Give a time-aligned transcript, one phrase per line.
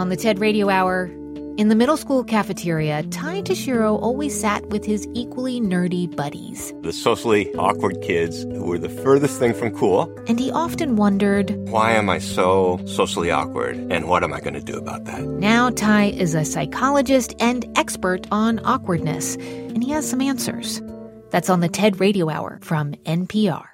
[0.00, 1.10] On the TED Radio Hour,
[1.58, 6.72] in the middle school cafeteria, Ty Tashiro always sat with his equally nerdy buddies.
[6.80, 10.10] The socially awkward kids who were the furthest thing from cool.
[10.26, 13.76] And he often wondered, Why am I so socially awkward?
[13.76, 15.22] And what am I going to do about that?
[15.22, 20.80] Now, Ty is a psychologist and expert on awkwardness, and he has some answers.
[21.28, 23.69] That's on the TED Radio Hour from NPR.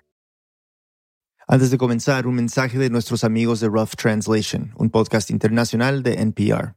[1.49, 6.15] Antes de comenzar, un mensaje de nuestros amigos de Rough Translation, un podcast internacional de
[6.15, 6.75] NPR.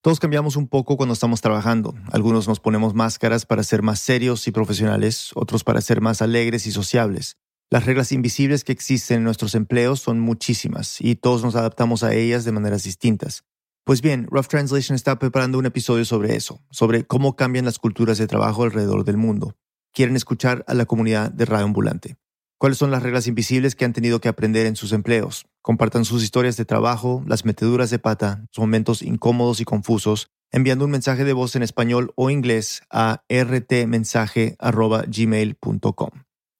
[0.00, 1.94] Todos cambiamos un poco cuando estamos trabajando.
[2.12, 6.66] Algunos nos ponemos máscaras para ser más serios y profesionales, otros para ser más alegres
[6.66, 7.36] y sociables.
[7.68, 12.14] Las reglas invisibles que existen en nuestros empleos son muchísimas y todos nos adaptamos a
[12.14, 13.44] ellas de maneras distintas.
[13.84, 18.16] Pues bien, Rough Translation está preparando un episodio sobre eso, sobre cómo cambian las culturas
[18.16, 19.58] de trabajo alrededor del mundo.
[19.92, 22.16] Quieren escuchar a la comunidad de Radio Ambulante.
[22.58, 25.44] ¿Cuáles son las reglas invisibles que han tenido que aprender en sus empleos?
[25.60, 30.86] Compartan sus historias de trabajo, las meteduras de pata, sus momentos incómodos y confusos, enviando
[30.86, 36.10] un mensaje de voz en español o inglés a rtmensaje.gmail.com.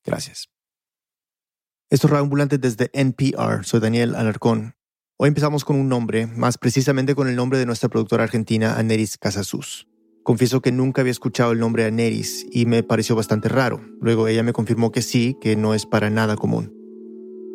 [0.05, 0.50] Gracias.
[1.88, 3.64] Esto es Radio Ambulante desde NPR.
[3.64, 4.75] Soy Daniel Alarcón.
[5.19, 9.16] Hoy empezamos con un nombre, más precisamente con el nombre de nuestra productora argentina, Aneris
[9.16, 9.88] Casasus.
[10.27, 13.80] Confieso que nunca había escuchado el nombre Aneris y me pareció bastante raro.
[14.00, 16.74] Luego ella me confirmó que sí, que no es para nada común.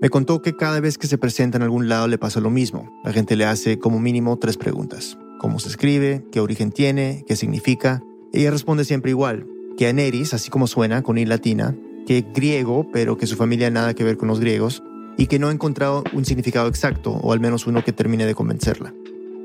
[0.01, 2.89] Me contó que cada vez que se presenta en algún lado le pasa lo mismo.
[3.03, 5.17] La gente le hace como mínimo tres preguntas.
[5.41, 6.23] ¿Cómo se escribe?
[6.31, 7.25] ¿Qué origen tiene?
[7.27, 8.01] ¿Qué significa?
[8.31, 9.45] Ella responde siempre igual,
[9.77, 11.77] que Aneris, así como suena, con I latina,
[12.07, 14.81] que griego, pero que su familia nada que ver con los griegos,
[15.17, 18.33] y que no ha encontrado un significado exacto, o al menos uno que termine de
[18.33, 18.93] convencerla.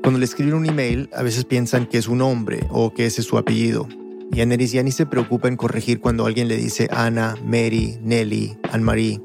[0.07, 3.19] Cuando le escriben un email, a veces piensan que es un hombre o que ese
[3.19, 3.89] es su apellido.
[4.31, 8.57] Y Aneris ya ni se preocupa en corregir cuando alguien le dice Ana, Mary, Nelly,
[8.71, 9.21] Anne-Marie.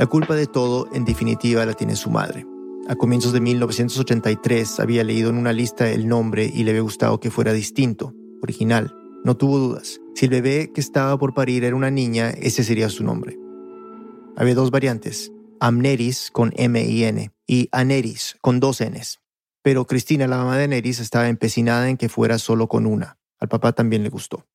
[0.00, 2.44] La culpa de todo, en definitiva, la tiene su madre.
[2.88, 7.20] A comienzos de 1983 había leído en una lista el nombre y le había gustado
[7.20, 8.92] que fuera distinto, original.
[9.22, 10.00] No tuvo dudas.
[10.16, 13.38] Si el bebé que estaba por parir era una niña, ese sería su nombre.
[14.36, 19.20] Había dos variantes, Amneris con M y N y Aneris con dos Ns.
[19.64, 23.16] Pero Cristina, la mamá de Neris, estaba empecinada en que fuera solo con una.
[23.40, 24.46] Al papá también le gustó.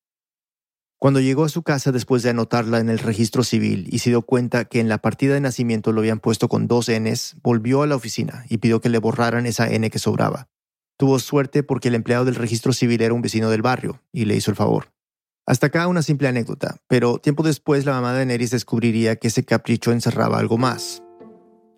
[1.00, 4.22] Cuando llegó a su casa después de anotarla en el registro civil y se dio
[4.22, 7.88] cuenta que en la partida de nacimiento lo habían puesto con dos Ns, volvió a
[7.88, 10.46] la oficina y pidió que le borraran esa N que sobraba.
[10.96, 14.36] Tuvo suerte porque el empleado del registro civil era un vecino del barrio y le
[14.36, 14.92] hizo el favor.
[15.44, 19.44] Hasta acá una simple anécdota, pero tiempo después la mamá de Neris descubriría que ese
[19.44, 21.02] capricho encerraba algo más.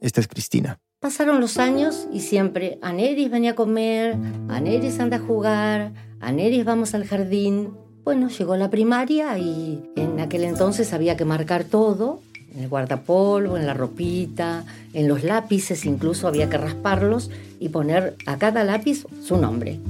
[0.02, 0.82] Esta es Cristina.
[1.02, 4.16] Pasaron los años y siempre Aneris venía a comer,
[4.48, 5.90] Aneris anda a jugar,
[6.20, 7.70] Aneris vamos al jardín.
[8.04, 12.20] Bueno, llegó la primaria y en aquel entonces había que marcar todo,
[12.54, 18.14] en el guardapolvo, en la ropita, en los lápices, incluso había que rasparlos y poner
[18.26, 19.80] a cada lápiz su nombre.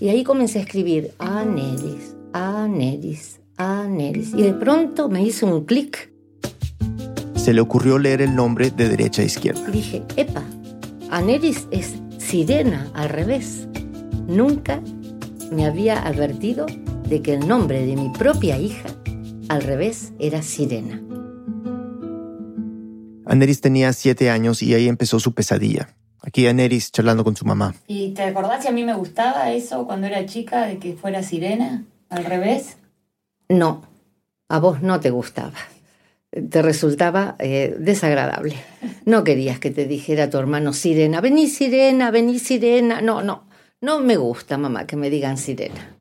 [0.00, 4.32] Y ahí comencé a escribir Aneris, Aneris, Aneris.
[4.32, 6.10] Y de pronto me hizo un clic
[7.46, 9.64] se le ocurrió leer el nombre de derecha a izquierda.
[9.70, 10.42] Dije, epa,
[11.12, 13.68] Aneris es sirena al revés.
[14.26, 14.82] Nunca
[15.52, 16.66] me había advertido
[17.08, 18.88] de que el nombre de mi propia hija
[19.48, 21.00] al revés era Sirena.
[23.26, 25.94] Aneris tenía siete años y ahí empezó su pesadilla.
[26.22, 27.76] Aquí Aneris charlando con su mamá.
[27.86, 31.22] ¿Y te acordás si a mí me gustaba eso cuando era chica, de que fuera
[31.22, 32.76] sirena al revés?
[33.48, 33.82] No,
[34.48, 35.54] a vos no te gustaba
[36.50, 38.56] te resultaba eh, desagradable.
[39.04, 43.00] No querías que te dijera tu hermano Sirena, vení Sirena, vení Sirena.
[43.00, 43.48] No, no,
[43.80, 45.96] no me gusta, mamá, que me digan Sirena.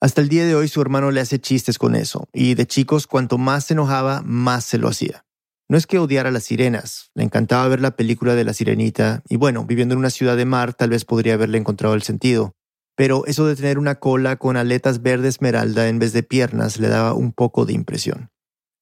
[0.00, 3.06] Hasta el día de hoy su hermano le hace chistes con eso, y de chicos
[3.06, 5.24] cuanto más se enojaba, más se lo hacía.
[5.68, 9.22] No es que odiara a las sirenas, le encantaba ver la película de la sirenita,
[9.28, 12.52] y bueno, viviendo en una ciudad de mar tal vez podría haberle encontrado el sentido.
[12.96, 16.88] Pero eso de tener una cola con aletas verde esmeralda en vez de piernas le
[16.88, 18.31] daba un poco de impresión.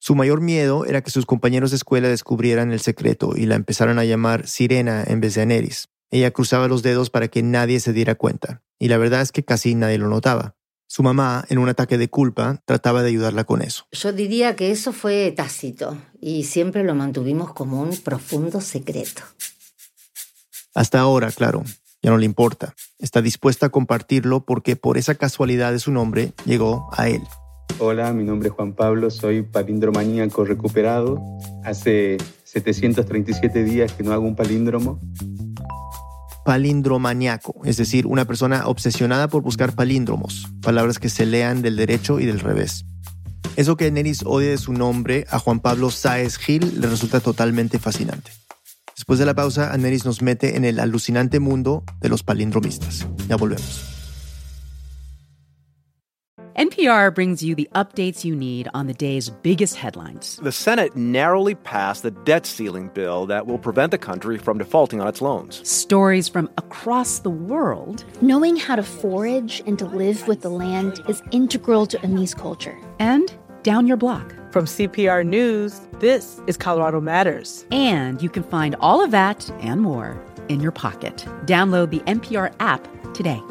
[0.03, 3.99] Su mayor miedo era que sus compañeros de escuela descubrieran el secreto y la empezaran
[3.99, 5.89] a llamar Sirena en vez de Aneris.
[6.09, 9.45] Ella cruzaba los dedos para que nadie se diera cuenta, y la verdad es que
[9.45, 10.55] casi nadie lo notaba.
[10.87, 13.85] Su mamá, en un ataque de culpa, trataba de ayudarla con eso.
[13.91, 19.21] Yo diría que eso fue tácito, y siempre lo mantuvimos como un profundo secreto.
[20.73, 21.63] Hasta ahora, claro,
[22.01, 22.73] ya no le importa.
[22.97, 27.21] Está dispuesta a compartirlo porque por esa casualidad de su nombre llegó a él.
[27.79, 31.19] Hola, mi nombre es Juan Pablo, soy palindromaníaco recuperado.
[31.63, 34.99] Hace 737 días que no hago un palíndromo.
[36.45, 42.19] Palindromaníaco, es decir, una persona obsesionada por buscar palíndromos, palabras que se lean del derecho
[42.19, 42.85] y del revés.
[43.55, 47.79] Eso que Neris odia de su nombre, a Juan Pablo Sáez Gil le resulta totalmente
[47.79, 48.31] fascinante.
[48.95, 53.07] Después de la pausa, Aneris nos mete en el alucinante mundo de los palindromistas.
[53.27, 53.90] Ya volvemos.
[56.55, 60.35] NPR brings you the updates you need on the day's biggest headlines.
[60.43, 64.99] The Senate narrowly passed the debt ceiling bill that will prevent the country from defaulting
[64.99, 65.65] on its loans.
[65.67, 68.03] Stories from across the world.
[68.21, 72.77] Knowing how to forage and to live with the land is integral to Amis culture.
[72.99, 73.33] And
[73.63, 74.35] down your block.
[74.51, 77.65] From CPR News, this is Colorado Matters.
[77.71, 81.25] And you can find all of that and more in your pocket.
[81.45, 83.41] Download the NPR app today.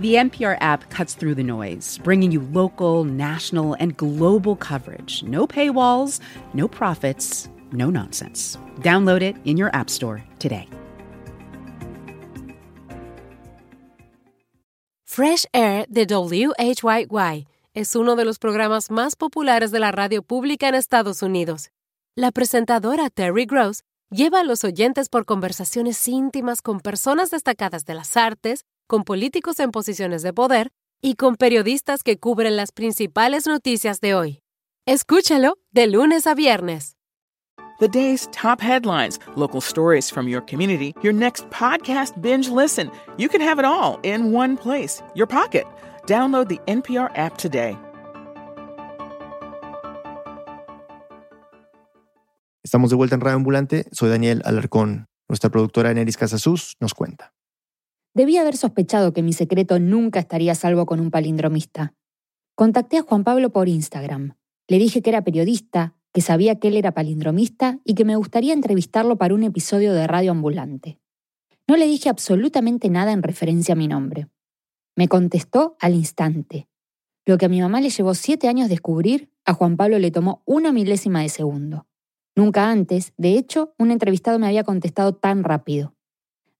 [0.00, 5.22] The NPR app cuts through the noise, bringing you local, national, and global coverage.
[5.22, 6.20] No paywalls,
[6.52, 8.58] no profits, no nonsense.
[8.80, 10.68] Download it in your App Store today.
[15.04, 20.68] Fresh Air de WHYY es uno de los programas más populares de la radio pública
[20.68, 21.70] en Estados Unidos.
[22.16, 27.94] La presentadora Terry Gross lleva a los oyentes por conversaciones íntimas con personas destacadas de
[27.94, 30.70] las artes, con políticos en posiciones de poder
[31.02, 34.40] y con periodistas que cubren las principales noticias de hoy.
[34.86, 36.96] Escúchalo de lunes a viernes.
[37.80, 42.90] The day's top headlines, local stories from your community, your next podcast binge listen.
[43.18, 45.64] You can have it all in one place, your pocket.
[46.06, 47.76] Download the NPR app today.
[52.62, 53.84] Estamos de vuelta en Radio Ambulante.
[53.92, 55.06] Soy Daniel Alarcón.
[55.28, 57.32] Nuestra productora Neris Casasus nos cuenta.
[58.14, 61.94] Debía haber sospechado que mi secreto nunca estaría a salvo con un palindromista.
[62.54, 64.36] Contacté a Juan Pablo por Instagram.
[64.68, 68.52] Le dije que era periodista, que sabía que él era palindromista y que me gustaría
[68.52, 71.00] entrevistarlo para un episodio de Radio Ambulante.
[71.66, 74.28] No le dije absolutamente nada en referencia a mi nombre.
[74.94, 76.68] Me contestó al instante.
[77.26, 80.42] Lo que a mi mamá le llevó siete años descubrir, a Juan Pablo le tomó
[80.44, 81.88] una milésima de segundo.
[82.36, 85.94] Nunca antes, de hecho, un entrevistado me había contestado tan rápido.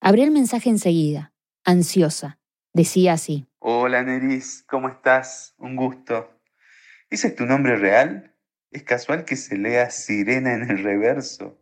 [0.00, 1.33] Abrí el mensaje enseguida,
[1.64, 2.38] ansiosa.
[2.72, 3.46] Decía así.
[3.58, 5.54] Hola Neris, ¿cómo estás?
[5.58, 6.30] Un gusto.
[7.10, 8.34] ¿Ese es tu nombre real?
[8.70, 11.56] ¿Es casual que se lea sirena en el reverso?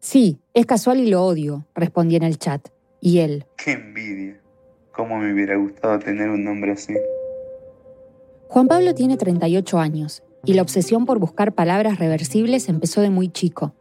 [0.00, 2.68] Sí, es casual y lo odio, respondí en el chat.
[3.00, 3.46] Y él.
[3.56, 4.40] ¡Qué envidia!
[4.92, 6.94] ¿Cómo me hubiera gustado tener un nombre así?
[8.48, 13.28] Juan Pablo tiene 38 años y la obsesión por buscar palabras reversibles empezó de muy
[13.28, 13.74] chico,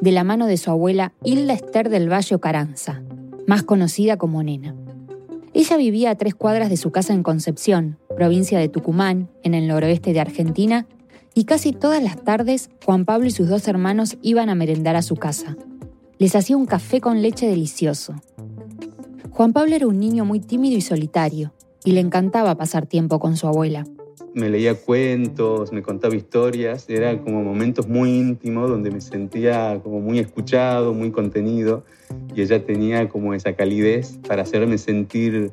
[0.00, 3.02] de la mano de su abuela Hilda Esther del Valle Caranza,
[3.46, 4.74] más conocida como Nena.
[5.52, 9.66] Ella vivía a tres cuadras de su casa en Concepción, provincia de Tucumán, en el
[9.66, 10.86] noroeste de Argentina,
[11.34, 15.02] y casi todas las tardes Juan Pablo y sus dos hermanos iban a merendar a
[15.02, 15.56] su casa.
[16.18, 18.14] Les hacía un café con leche delicioso,
[19.40, 23.38] Juan Pablo era un niño muy tímido y solitario, y le encantaba pasar tiempo con
[23.38, 23.86] su abuela.
[24.34, 30.00] Me leía cuentos, me contaba historias, eran como momentos muy íntimos donde me sentía como
[30.00, 31.84] muy escuchado, muy contenido,
[32.34, 35.50] y ella tenía como esa calidez para hacerme sentir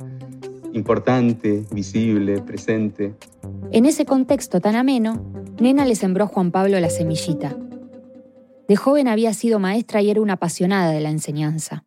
[0.74, 3.16] importante, visible, presente.
[3.72, 5.24] En ese contexto tan ameno,
[5.60, 7.58] Nena le sembró a Juan Pablo la semillita.
[8.68, 11.86] De joven había sido maestra y era una apasionada de la enseñanza.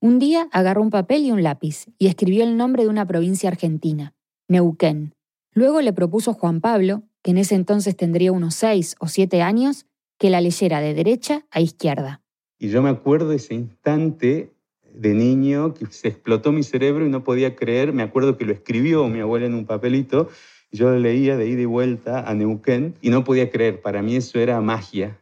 [0.00, 3.48] Un día agarró un papel y un lápiz y escribió el nombre de una provincia
[3.48, 4.14] argentina,
[4.48, 5.14] Neuquén.
[5.54, 9.42] Luego le propuso a Juan Pablo, que en ese entonces tendría unos seis o siete
[9.42, 9.86] años,
[10.18, 12.22] que la leyera de derecha a izquierda.
[12.58, 14.52] Y yo me acuerdo ese instante
[14.94, 17.92] de niño que se explotó mi cerebro y no podía creer.
[17.92, 20.28] Me acuerdo que lo escribió mi abuela en un papelito
[20.70, 23.82] y yo lo leía de ida y vuelta a Neuquén y no podía creer.
[23.82, 25.18] Para mí eso era magia.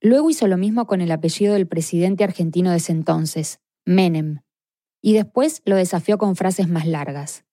[0.00, 4.40] Luego hizo lo mismo con el apellido del presidente argentino de ese entonces, Menem,
[5.00, 7.43] y después lo desafió con frases más largas.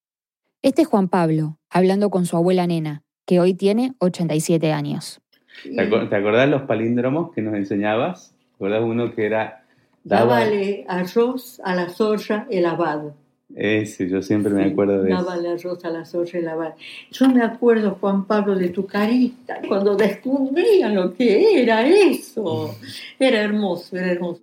[0.63, 5.20] Este es Juan Pablo, hablando con su abuela nena, que hoy tiene 87 años.
[5.63, 8.36] ¿Te, acordás los palíndromos que nos enseñabas?
[8.38, 9.65] ¿Te acordás uno que era...
[10.03, 13.15] Dábale arroz a la soya el lavado.
[13.56, 15.24] Ese, yo siempre me acuerdo de eso.
[15.24, 16.75] Dábale arroz a la soya el lavado.
[17.12, 22.75] Yo me acuerdo, Juan Pablo, de tu carita, cuando descubrían lo que era eso.
[23.18, 24.41] Era hermoso, era hermoso.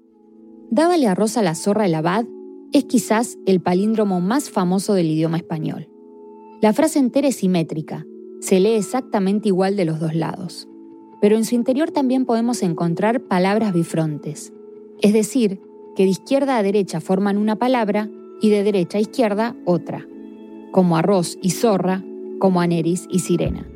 [0.68, 2.24] Dábale arroz a la zorra el abad
[2.72, 5.87] es quizás el palíndromo más famoso del idioma español.
[6.60, 8.04] La frase entera es simétrica,
[8.40, 10.68] se lee exactamente igual de los dos lados,
[11.20, 14.52] pero en su interior también podemos encontrar palabras bifrontes,
[15.00, 15.60] es decir,
[15.94, 18.10] que de izquierda a derecha forman una palabra
[18.40, 20.06] y de derecha a izquierda otra,
[20.72, 22.04] como arroz y zorra,
[22.38, 23.68] como aneris y sirena.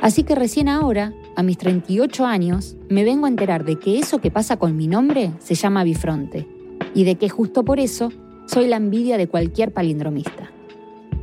[0.00, 4.20] Así que recién ahora a mis 38 años, me vengo a enterar de que eso
[4.20, 6.46] que pasa con mi nombre se llama bifronte
[6.94, 8.10] y de que justo por eso
[8.46, 10.52] soy la envidia de cualquier palindromista.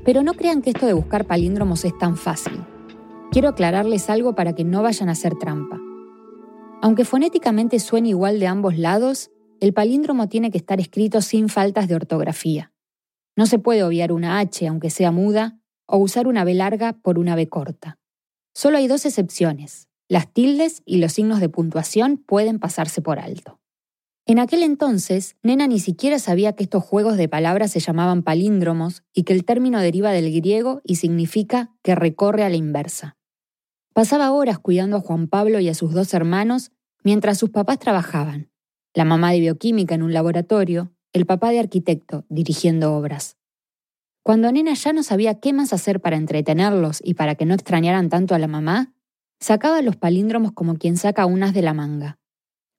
[0.06, 2.64] Pero no crean que esto de buscar palíndromos es tan fácil.
[3.32, 5.80] Quiero aclararles algo para que no vayan a hacer trampa.
[6.82, 11.88] Aunque fonéticamente suene igual de ambos lados, el palíndromo tiene que estar escrito sin faltas
[11.88, 12.72] de ortografía.
[13.36, 17.20] No se puede obviar una H aunque sea muda o usar una B larga por
[17.20, 17.98] una B corta.
[18.54, 19.88] Solo hay dos excepciones.
[20.08, 23.60] Las tildes y los signos de puntuación pueden pasarse por alto.
[24.30, 29.02] En aquel entonces, Nena ni siquiera sabía que estos juegos de palabras se llamaban palíndromos
[29.12, 33.18] y que el término deriva del griego y significa que recorre a la inversa.
[33.92, 36.72] Pasaba horas cuidando a Juan Pablo y a sus dos hermanos
[37.04, 38.52] mientras sus papás trabajaban.
[38.94, 43.36] La mamá de bioquímica en un laboratorio, el papá de arquitecto dirigiendo obras.
[44.22, 48.10] Cuando Nena ya no sabía qué más hacer para entretenerlos y para que no extrañaran
[48.10, 48.94] tanto a la mamá,
[49.40, 52.19] sacaba los palíndromos como quien saca unas de la manga.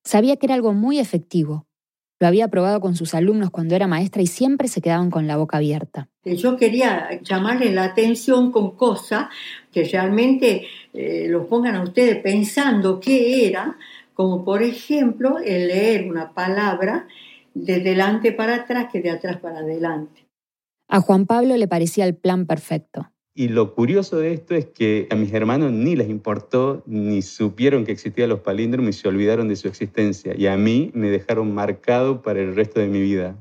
[0.05, 1.67] Sabía que era algo muy efectivo.
[2.21, 5.39] Lo había probado con sus alumnos cuando era maestra y siempre se quedaban con la
[5.39, 6.09] boca abierta.
[6.23, 9.29] Yo quería llamarle la atención con cosas
[9.73, 13.79] que realmente eh, los pongan a ustedes pensando qué era,
[14.13, 17.09] como por ejemplo el leer una palabra
[17.55, 20.27] de delante para atrás que de atrás para adelante.
[20.89, 23.11] A Juan Pablo le parecía el plan perfecto.
[23.35, 27.85] Y lo curioso de esto es que a mis hermanos ni les importó, ni supieron
[27.85, 30.35] que existían los palíndromos y se olvidaron de su existencia.
[30.37, 33.37] Y a mí me dejaron marcado para el resto de mi vida.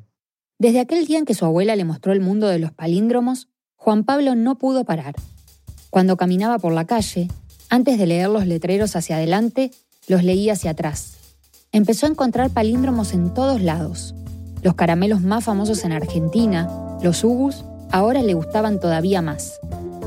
[0.60, 4.04] Desde aquel día en que su abuela le mostró el mundo de los palíndromos, Juan
[4.04, 5.16] Pablo no pudo parar.
[5.90, 7.30] Cuando caminaba por la calle,
[7.70, 9.72] antes de leer los letreros hacia adelante,
[10.08, 11.18] los leía hacia atrás.
[11.72, 14.14] Empezó a encontrar palíndromos en todos lados.
[14.62, 16.68] Los caramelos más famosos en Argentina,
[17.02, 19.60] los ugus, ahora le gustaban todavía más.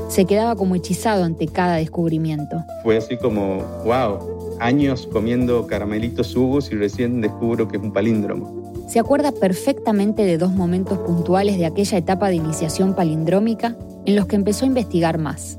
[0.09, 2.63] Se quedaba como hechizado ante cada descubrimiento.
[2.83, 8.63] Fue así como, wow, años comiendo caramelitos ugus y recién descubro que es un palíndromo.
[8.87, 13.75] Se acuerda perfectamente de dos momentos puntuales de aquella etapa de iniciación palindrómica
[14.05, 15.57] en los que empezó a investigar más.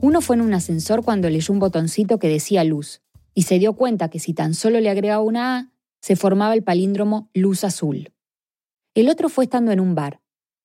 [0.00, 3.02] Uno fue en un ascensor cuando leyó un botoncito que decía luz
[3.34, 5.68] y se dio cuenta que si tan solo le agregaba una A,
[6.00, 8.12] se formaba el palíndromo luz azul.
[8.94, 10.21] El otro fue estando en un bar.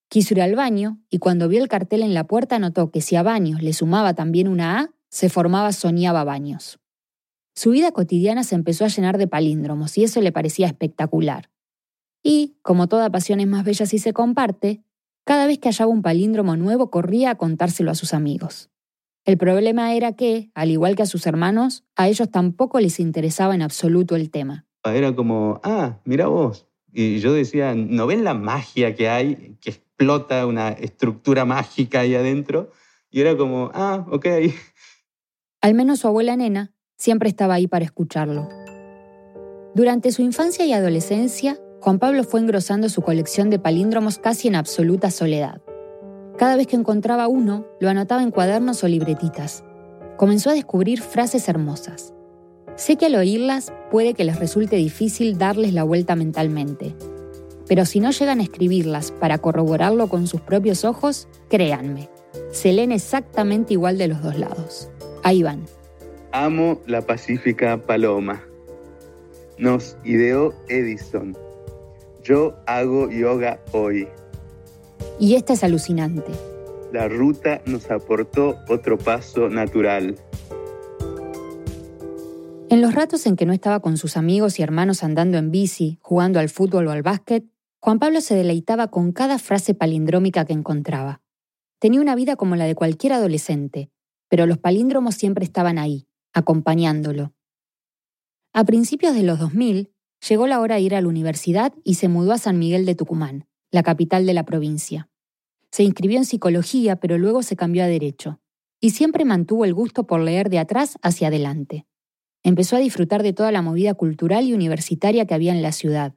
[0.10, 3.16] Quiso ir al baño y cuando vio el cartel en la puerta notó que si
[3.16, 6.80] a baños le sumaba también una A, se formaba soñaba baños.
[7.56, 11.50] Su vida cotidiana se empezó a llenar de palíndromos y eso le parecía espectacular.
[12.24, 14.84] Y, como toda pasión es más bella si se comparte,
[15.26, 18.70] cada vez que hallaba un palíndromo nuevo corría a contárselo a sus amigos.
[19.26, 23.56] El problema era que, al igual que a sus hermanos, a ellos tampoco les interesaba
[23.56, 24.66] en absoluto el tema.
[24.86, 26.66] Era como, ah, mira vos.
[26.94, 32.13] Y yo decía, ¿no ven la magia que hay, que explota una estructura mágica ahí
[32.13, 32.70] adentro?
[33.10, 34.27] Y era como, ah, ok.
[35.62, 38.48] Al menos su abuela nena siempre estaba ahí para escucharlo.
[39.74, 44.56] Durante su infancia y adolescencia, Juan Pablo fue engrosando su colección de palíndromos casi en
[44.56, 45.62] absoluta soledad.
[46.38, 49.63] Cada vez que encontraba uno, lo anotaba en cuadernos o libretitas.
[50.16, 52.13] Comenzó a descubrir frases hermosas.
[52.75, 56.96] Sé que al oírlas puede que les resulte difícil darles la vuelta mentalmente,
[57.67, 62.09] pero si no llegan a escribirlas para corroborarlo con sus propios ojos, créanme,
[62.51, 64.89] se leen exactamente igual de los dos lados.
[65.24, 65.65] Ahí van.
[66.31, 68.43] Amo la pacífica paloma.
[69.57, 71.36] Nos ideó Edison.
[72.24, 74.07] Yo hago yoga hoy.
[75.19, 76.31] Y esta es alucinante.
[76.93, 80.15] La ruta nos aportó otro paso natural.
[82.69, 86.00] En los ratos en que no estaba con sus amigos y hermanos andando en bici,
[86.01, 87.45] jugando al fútbol o al básquet,
[87.79, 91.22] Juan Pablo se deleitaba con cada frase palindrómica que encontraba.
[91.79, 93.91] Tenía una vida como la de cualquier adolescente,
[94.29, 97.34] pero los palíndromos siempre estaban ahí, acompañándolo.
[98.53, 99.91] A principios de los 2000,
[100.27, 102.96] llegó la hora de ir a la universidad y se mudó a San Miguel de
[102.96, 105.10] Tucumán la capital de la provincia.
[105.72, 108.39] Se inscribió en psicología, pero luego se cambió a derecho,
[108.79, 111.86] y siempre mantuvo el gusto por leer de atrás hacia adelante.
[112.43, 116.15] Empezó a disfrutar de toda la movida cultural y universitaria que había en la ciudad.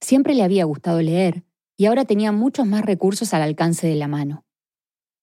[0.00, 1.44] Siempre le había gustado leer,
[1.76, 4.44] y ahora tenía muchos más recursos al alcance de la mano.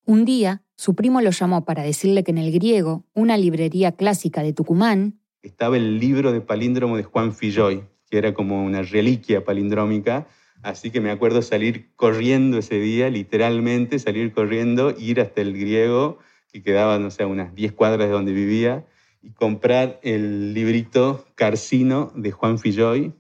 [0.06, 4.44] Un día, su primo lo llamó para decirle que en el griego, una librería clásica
[4.44, 9.44] de Tucumán, estaba el libro de palíndromo de Juan Filloy, que era como una reliquia
[9.44, 10.27] palindrómica,
[10.63, 16.20] Así que me acuerdo salir corriendo ese día, literalmente salir corriendo, ir hasta el griego,
[16.53, 18.88] que quedaba, no sé, unas 10 cuadras de donde vivía,
[19.22, 23.13] y comprar el librito Carcino de Juan Filloy.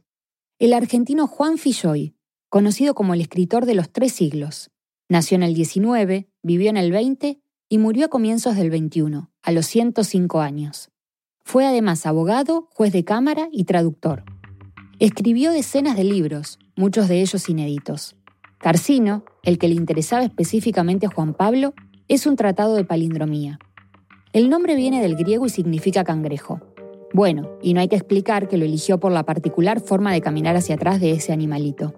[0.63, 2.15] El argentino Juan Filloy,
[2.47, 4.71] conocido como el escritor de los tres siglos,
[5.09, 9.51] nació en el 19, vivió en el 20 y murió a comienzos del 21, a
[9.51, 10.89] los 105 años.
[11.43, 14.23] Fue además abogado, juez de cámara y traductor.
[14.99, 18.15] Escribió decenas de libros, muchos de ellos inéditos.
[18.57, 21.73] Carcino, el que le interesaba específicamente a Juan Pablo,
[22.07, 23.59] es un tratado de palindromía.
[24.31, 26.72] El nombre viene del griego y significa cangrejo.
[27.13, 30.55] Bueno, y no hay que explicar que lo eligió por la particular forma de caminar
[30.55, 31.93] hacia atrás de ese animalito.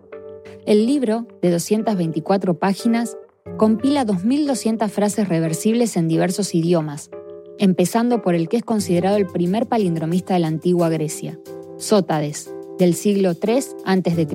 [0.65, 3.17] El libro, de 224 páginas,
[3.57, 7.11] compila 2.200 frases reversibles en diversos idiomas,
[7.59, 11.39] empezando por el que es considerado el primer palindromista de la antigua Grecia,
[11.77, 14.27] Sótades, del siglo III a.C.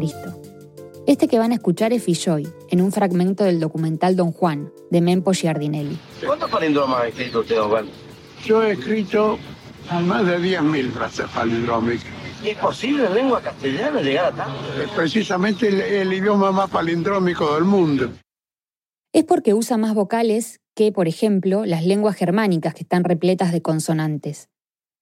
[1.06, 5.02] Este que van a escuchar es Filloy, en un fragmento del documental Don Juan, de
[5.02, 5.98] Mempo Giardinelli.
[6.24, 7.86] ¿Cuántos palindromas ha escrito usted, Don Juan?
[8.46, 9.38] Yo he escrito
[9.98, 12.06] más de 10.000 frases palindrómicas.
[12.44, 14.82] ¿Es posible en lengua castellana llegar a tanto?
[14.82, 18.10] Es precisamente el, el idioma más palindrómico del mundo.
[19.12, 23.60] Es porque usa más vocales que, por ejemplo, las lenguas germánicas que están repletas de
[23.60, 24.48] consonantes.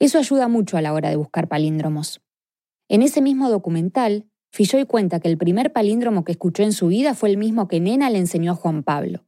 [0.00, 2.20] Eso ayuda mucho a la hora de buscar palíndromos.
[2.88, 7.14] En ese mismo documental, Filloy cuenta que el primer palíndromo que escuchó en su vida
[7.14, 9.26] fue el mismo que Nena le enseñó a Juan Pablo.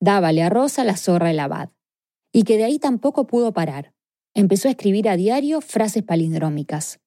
[0.00, 1.70] Dábale a Rosa la zorra el abad.
[2.32, 3.92] Y que de ahí tampoco pudo parar.
[4.34, 7.00] Empezó a escribir a diario frases palindrómicas.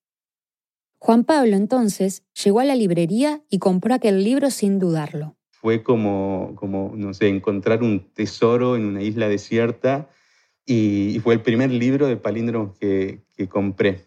[0.99, 5.35] Juan Pablo entonces llegó a la librería y compró aquel libro sin dudarlo.
[5.51, 10.09] Fue como, como no sé, encontrar un tesoro en una isla desierta
[10.65, 14.05] y, fue el primer libro de palíndromos que, que compré.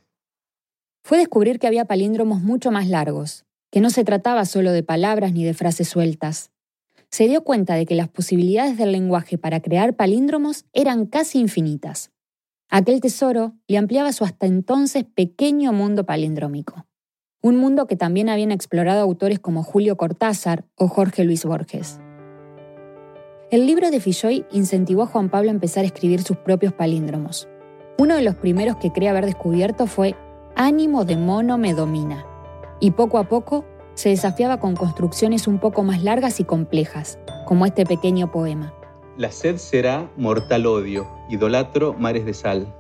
[1.03, 5.33] Fue descubrir que había palíndromos mucho más largos, que no se trataba solo de palabras
[5.33, 6.51] ni de frases sueltas.
[7.11, 12.11] Se dio cuenta de que las posibilidades del lenguaje para crear palíndromos eran casi infinitas.
[12.71, 16.85] Aquel tesoro le ampliaba su hasta entonces pequeño mundo palindrómico.
[17.41, 21.99] Un mundo que también habían explorado autores como Julio Cortázar o Jorge Luis Borges.
[23.51, 27.49] El libro de Filloy incentivó a Juan Pablo a empezar a escribir sus propios palíndromos.
[27.99, 30.15] Uno de los primeros que cree haber descubierto fue
[30.55, 32.27] Ánimo de mono me domina,
[32.81, 37.65] y poco a poco se desafiaba con construcciones un poco más largas y complejas, como
[37.65, 38.75] este pequeño poema.
[39.19, 42.73] La sed será mortal odio, idolatro mares de sal.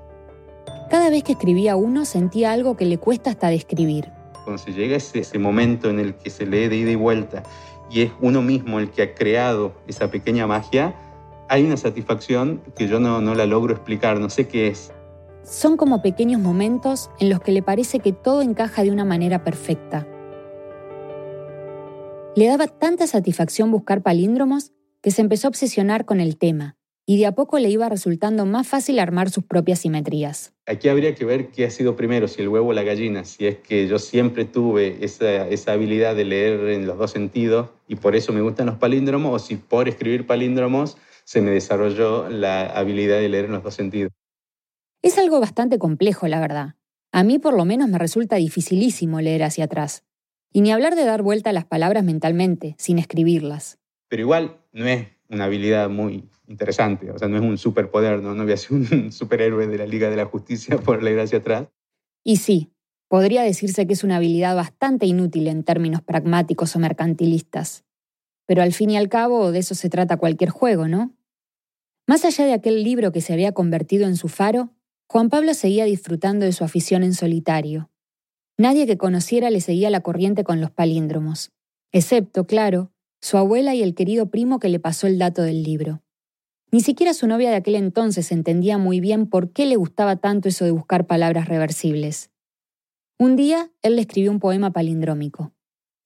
[0.89, 4.13] Cada vez que escribía uno sentía algo que le cuesta hasta describir.
[4.45, 7.43] Cuando se llega a ese, momento en el que se lee de ida y vuelta
[7.91, 10.95] y es uno mismo el que ha creado esa pequeña magia,
[11.49, 14.93] hay una satisfacción que yo no, no la logro explicar, no sé qué es.
[15.43, 19.43] Son como pequeños momentos en los que le parece que todo encaja de una manera
[19.43, 20.07] perfecta.
[22.37, 24.71] Le daba tanta satisfacción buscar palíndromos
[25.03, 28.45] que se empezó a obsesionar con el tema, y de a poco le iba resultando
[28.45, 30.53] más fácil armar sus propias simetrías.
[30.67, 33.47] Aquí habría que ver qué ha sido primero, si el huevo o la gallina, si
[33.47, 37.97] es que yo siempre tuve esa, esa habilidad de leer en los dos sentidos y
[37.97, 42.67] por eso me gustan los palíndromos, o si por escribir palíndromos se me desarrolló la
[42.67, 44.13] habilidad de leer en los dos sentidos.
[45.01, 46.75] Es algo bastante complejo, la verdad.
[47.13, 50.05] A mí por lo menos me resulta dificilísimo leer hacia atrás.
[50.53, 53.79] Y ni hablar de dar vuelta a las palabras mentalmente, sin escribirlas.
[54.09, 58.35] Pero igual no es una habilidad muy interesante, o sea, no es un superpoder, ¿no?
[58.35, 61.39] No voy a ser un superhéroe de la Liga de la Justicia por leer hacia
[61.39, 61.69] atrás.
[62.25, 62.71] Y sí,
[63.09, 67.85] podría decirse que es una habilidad bastante inútil en términos pragmáticos o mercantilistas.
[68.47, 71.15] Pero al fin y al cabo de eso se trata cualquier juego, ¿no?
[72.07, 74.71] Más allá de aquel libro que se había convertido en su faro,
[75.11, 77.91] Juan Pablo seguía disfrutando de su afición en solitario.
[78.57, 81.53] Nadie que conociera le seguía la corriente con los palíndromos,
[81.93, 86.03] excepto, claro, su abuela y el querido primo que le pasó el dato del libro.
[86.71, 90.49] Ni siquiera su novia de aquel entonces entendía muy bien por qué le gustaba tanto
[90.49, 92.31] eso de buscar palabras reversibles.
[93.19, 95.53] Un día, él le escribió un poema palindrómico.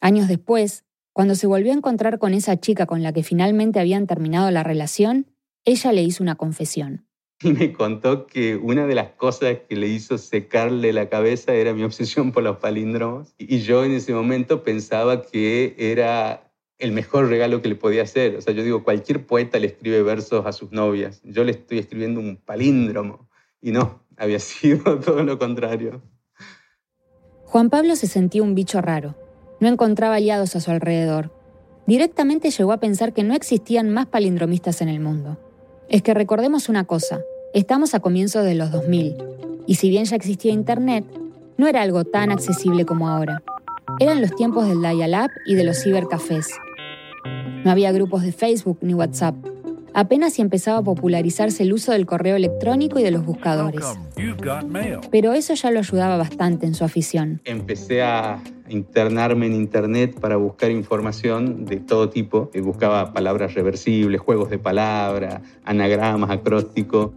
[0.00, 4.06] Años después, cuando se volvió a encontrar con esa chica con la que finalmente habían
[4.06, 5.26] terminado la relación,
[5.64, 7.06] ella le hizo una confesión.
[7.42, 11.82] me contó que una de las cosas que le hizo secarle la cabeza era mi
[11.82, 13.34] obsesión por los palíndromos.
[13.38, 16.51] Y yo en ese momento pensaba que era
[16.82, 18.36] el mejor regalo que le podía hacer.
[18.36, 21.20] O sea, yo digo, cualquier poeta le escribe versos a sus novias.
[21.24, 23.28] Yo le estoy escribiendo un palíndromo.
[23.60, 26.02] Y no, había sido todo lo contrario.
[27.44, 29.14] Juan Pablo se sentía un bicho raro.
[29.60, 31.30] No encontraba aliados a su alrededor.
[31.86, 35.38] Directamente llegó a pensar que no existían más palindromistas en el mundo.
[35.88, 37.22] Es que recordemos una cosa,
[37.54, 39.14] Estamos a comienzos de los 2000,
[39.66, 41.04] y si bien ya existía Internet,
[41.58, 43.42] no era algo tan accesible como ahora.
[44.00, 46.48] Eran los tiempos del dial-up y de los cibercafés.
[47.64, 49.36] No había grupos de Facebook ni WhatsApp.
[49.94, 53.84] Apenas si empezaba a popularizarse el uso del correo electrónico y de los buscadores.
[55.10, 57.42] Pero eso ya lo ayudaba bastante en su afición.
[57.44, 62.50] Empecé a internarme en Internet para buscar información de todo tipo.
[62.62, 67.10] Buscaba palabras reversibles, juegos de palabras, anagramas, acrósticos.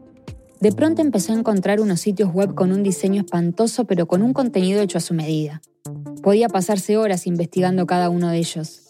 [0.59, 4.33] De pronto empezó a encontrar unos sitios web con un diseño espantoso pero con un
[4.33, 5.61] contenido hecho a su medida.
[6.23, 8.84] Podía pasarse horas investigando cada uno de ellos.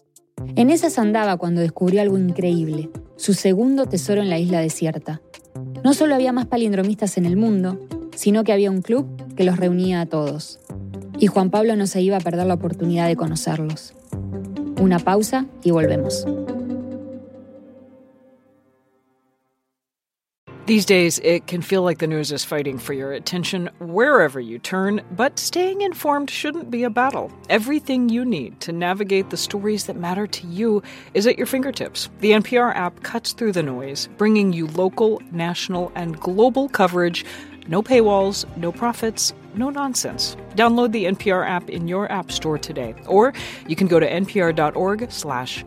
[0.56, 5.21] En esas andaba cuando descubrió algo increíble, su segundo tesoro en la isla desierta.
[5.84, 7.80] No solo había más palindromistas en el mundo,
[8.15, 10.60] sino que había un club que los reunía a todos.
[11.17, 13.93] Y Juan Pablo no se iba a perder la oportunidad de conocerlos.
[14.82, 16.26] Una pausa y volvemos.
[20.65, 24.58] These days, it can feel like the news is fighting for your attention wherever you
[24.58, 27.32] turn, but staying informed shouldn't be a battle.
[27.51, 30.82] Everything you need to navigate the stories that matter to you
[31.13, 32.10] is at your fingertips.
[32.21, 37.25] The NPR app cuts through the noise, bringing you local, national, and global coverage.
[37.67, 40.36] No paywalls, no profits, no nonsense.
[40.56, 43.34] Download the NPR app in your app store today, or
[43.67, 45.63] you can go to npr.org/slash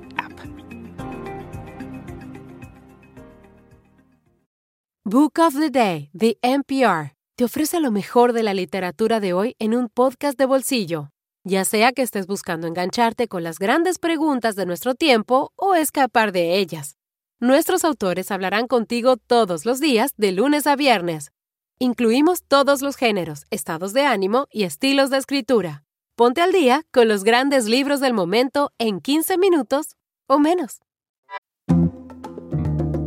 [5.11, 9.57] Book of the Day, The NPR, te ofrece lo mejor de la literatura de hoy
[9.59, 11.09] en un podcast de bolsillo.
[11.45, 16.31] Ya sea que estés buscando engancharte con las grandes preguntas de nuestro tiempo o escapar
[16.31, 16.99] de ellas.
[17.41, 21.33] Nuestros autores hablarán contigo todos los días, de lunes a viernes.
[21.79, 25.85] Incluimos todos los géneros, estados de ánimo y estilos de escritura.
[26.17, 30.81] Ponte al día con los grandes libros del momento en 15 minutos o menos.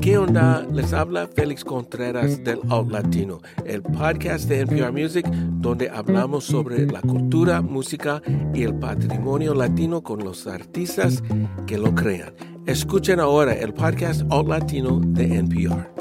[0.02, 0.66] ¿Qué onda?
[0.74, 6.88] Les habla Félix Contreras del Out Latino, el podcast de NPR Music donde hablamos sobre
[6.88, 8.20] la cultura, música
[8.52, 11.22] y el patrimonio latino con los artistas
[11.68, 12.34] que lo crean.
[12.66, 15.92] Escuchen ahora el podcast Out Latino de NPR.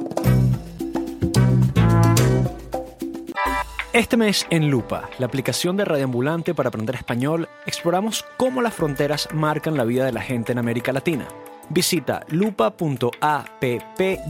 [3.92, 9.28] Este mes en Lupa, la aplicación de radioambulante para aprender español, exploramos cómo las fronteras
[9.34, 11.28] marcan la vida de la gente en América Latina.
[11.72, 13.62] Visita lupa.app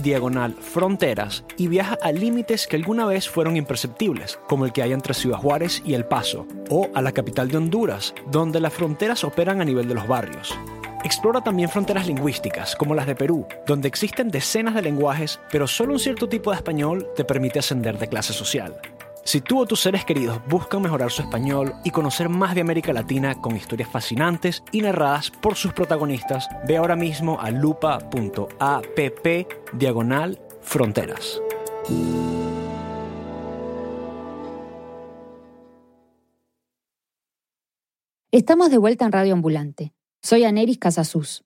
[0.02, 4.92] diagonal fronteras y viaja a límites que alguna vez fueron imperceptibles, como el que hay
[4.92, 9.24] entre Ciudad Juárez y El Paso, o a la capital de Honduras, donde las fronteras
[9.24, 10.54] operan a nivel de los barrios.
[11.02, 15.94] Explora también fronteras lingüísticas, como las de Perú, donde existen decenas de lenguajes, pero solo
[15.94, 18.78] un cierto tipo de español te permite ascender de clase social.
[19.30, 22.92] Si tú o tus seres queridos buscan mejorar su español y conocer más de América
[22.92, 28.98] Latina con historias fascinantes y narradas por sus protagonistas, ve ahora mismo a lupa.app
[29.72, 31.40] diagonal fronteras.
[38.32, 39.94] Estamos de vuelta en Radio Ambulante.
[40.22, 41.44] Soy Aneris Casasus.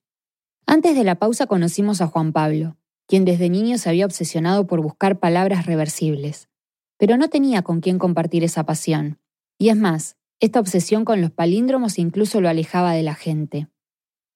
[0.66, 4.80] Antes de la pausa conocimos a Juan Pablo, quien desde niño se había obsesionado por
[4.80, 6.48] buscar palabras reversibles
[6.96, 9.18] pero no tenía con quién compartir esa pasión.
[9.58, 13.68] Y es más, esta obsesión con los palíndromos incluso lo alejaba de la gente.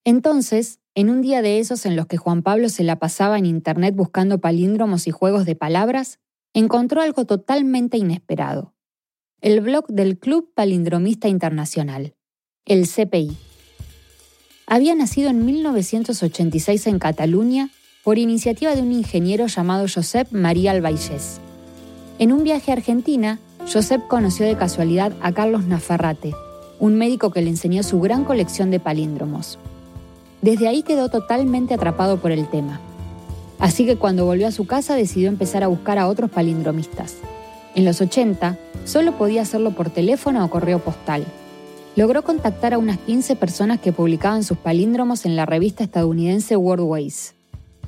[0.03, 3.45] Entonces, en un día de esos en los que Juan Pablo se la pasaba en
[3.45, 6.19] Internet buscando palíndromos y juegos de palabras,
[6.53, 8.73] encontró algo totalmente inesperado.
[9.41, 12.15] El blog del Club Palindromista Internacional,
[12.65, 13.37] el CPI.
[14.67, 17.69] Había nacido en 1986 en Cataluña
[18.03, 21.39] por iniciativa de un ingeniero llamado Josep María Albaixés.
[22.19, 23.39] En un viaje a Argentina,
[23.71, 26.33] Josep conoció de casualidad a Carlos Nafarrate,
[26.77, 29.57] un médico que le enseñó su gran colección de palíndromos.
[30.41, 32.81] Desde ahí quedó totalmente atrapado por el tema.
[33.57, 37.15] Así que cuando volvió a su casa decidió empezar a buscar a otros palindromistas.
[37.73, 41.23] En los 80, solo podía hacerlo por teléfono o correo postal.
[41.95, 47.35] Logró contactar a unas 15 personas que publicaban sus palíndromos en la revista estadounidense Worldways.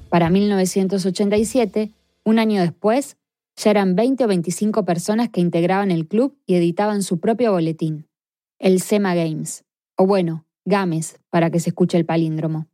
[0.07, 1.91] Para 1987,
[2.23, 3.17] un año después,
[3.61, 8.07] ya eran 20 o 25 personas que integraban el club y editaban su propio boletín,
[8.57, 12.67] el SEMA Games, o bueno, GAMES, para que se escuche el palíndromo.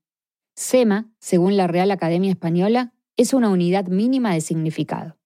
[0.55, 5.17] SEMA, según la Real Academia Española, es una unidad mínima de significado.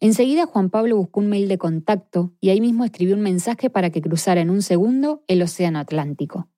[0.00, 3.90] Enseguida Juan Pablo buscó un mail de contacto y ahí mismo escribió un mensaje para
[3.90, 6.48] que cruzara en un segundo el Océano Atlántico.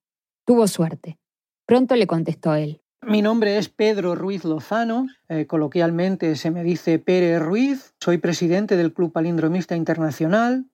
[0.45, 1.19] Tuvo suerte.
[1.65, 2.81] Pronto le contestó él.
[3.03, 8.77] Mi nombre es Pedro Ruiz Lozano, eh, coloquialmente se me dice Pérez Ruiz, soy presidente
[8.77, 10.67] del Club Palindromista Internacional.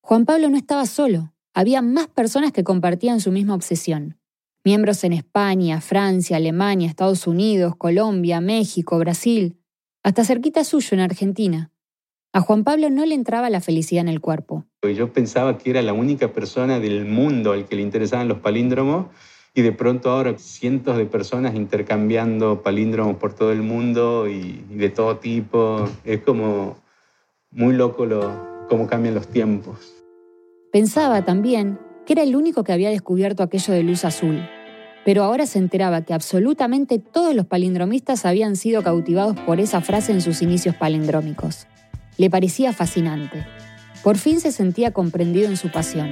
[0.00, 4.18] Juan Pablo no estaba solo, había más personas que compartían su misma obsesión.
[4.64, 9.58] Miembros en España, Francia, Alemania, Estados Unidos, Colombia, México, Brasil,
[10.02, 11.70] hasta cerquita suyo en Argentina.
[12.32, 14.64] A Juan Pablo no le entraba la felicidad en el cuerpo.
[14.82, 19.08] Yo pensaba que era la única persona del mundo al que le interesaban los palíndromos
[19.54, 24.90] y de pronto ahora cientos de personas intercambiando palíndromos por todo el mundo y, de
[24.90, 25.88] todo tipo.
[26.04, 26.76] Es como
[27.50, 30.04] muy loco lo, cómo cambian los tiempos.
[30.72, 34.40] Pensaba también que era el único que había descubierto aquello de luz azul,
[35.04, 40.12] pero ahora se enteraba que absolutamente todos los palindromistas habían sido cautivados por esa frase
[40.12, 41.66] en sus inicios palindrómicos.
[42.16, 43.46] Le parecía fascinante.
[44.04, 46.10] Por fin se sentía comprendido en su pasión.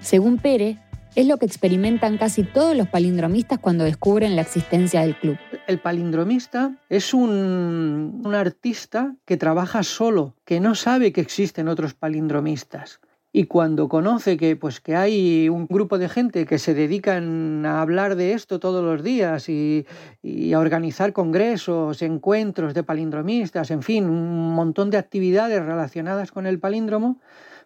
[0.00, 0.78] Según Pere,
[1.14, 5.38] es lo que experimentan casi todos los palindromistas cuando descubren la existencia del club.
[5.66, 13.00] El palindromista es un, artista que trabaja solo, que no sabe que existen otros palindromistas.
[13.32, 17.80] Y cuando conoce que, pues, que hay un grupo de gente que se dedican a
[17.80, 19.86] hablar de esto todos los días y,
[20.22, 26.46] y a organizar congresos, encuentros de palindromistas, en fin, un montón de actividades relacionadas con
[26.46, 27.20] el palíndromo,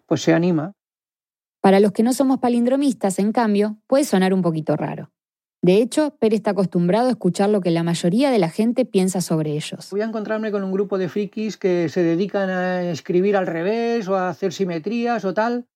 [0.07, 0.75] pues se anima.
[1.61, 5.11] Para los que no somos palindromistas, en cambio, puede sonar un poquito raro.
[5.61, 9.21] De hecho, Pérez está acostumbrado a escuchar lo que la mayoría de la gente piensa
[9.21, 9.89] sobre ellos.
[9.91, 14.07] Voy a encontrarme con un grupo de frikis que se dedican a escribir al revés
[14.09, 15.67] o a hacer simetrías o tal.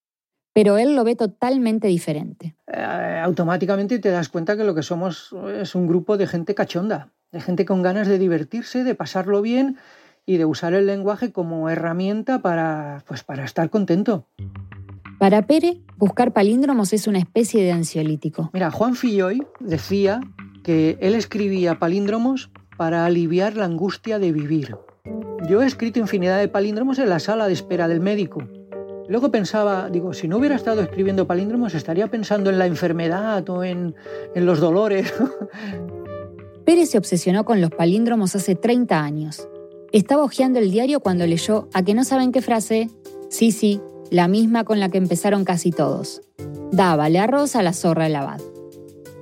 [0.55, 2.55] Pero él lo ve totalmente diferente.
[2.69, 7.11] Eh, automáticamente te das cuenta que lo que somos es un grupo de gente cachonda,
[7.33, 9.79] de gente con ganas de divertirse, de pasarlo bien
[10.27, 14.29] y de usar el lenguaje como herramienta para, pues, para estar contento.
[15.23, 18.51] Para Pere, buscar palíndromos es una especie de ansiolítico.
[18.53, 20.19] Mira, Juan Filloy decía
[20.65, 24.75] que él escribía palíndromos para aliviar la angustia de vivir.
[25.49, 28.43] Yo he escrito infinidad de palíndromos en la sala de espera del médico.
[29.09, 33.63] Luego pensaba, digo, si no hubiera estado escribiendo palíndromos, estaría pensando en la enfermedad o
[33.63, 33.95] en,
[34.35, 35.15] en los dolores.
[36.67, 39.49] Pérez se obsesionó con los palíndromos hace 30 años.
[39.93, 42.91] Estaba hojeando el diario cuando leyó a que no saben qué frase,
[43.29, 43.81] sí, sí,
[44.13, 46.21] la misma con la que empezaron casi todos.
[46.71, 48.43] Dávale arroz a la zorra del abad.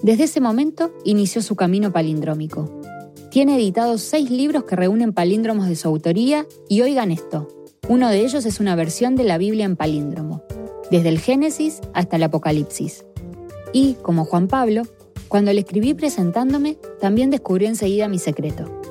[0.03, 2.69] Desde ese momento inició su camino palindrómico.
[3.31, 7.47] Tiene editados seis libros que reúnen palíndromos de su autoría y oigan esto.
[7.89, 10.43] Uno de ellos es una versión de la Biblia en palíndromo,
[10.91, 13.05] desde el Génesis hasta el Apocalipsis.
[13.73, 14.83] Y, como Juan Pablo,
[15.29, 18.83] cuando le escribí presentándome, también descubrió enseguida mi secreto.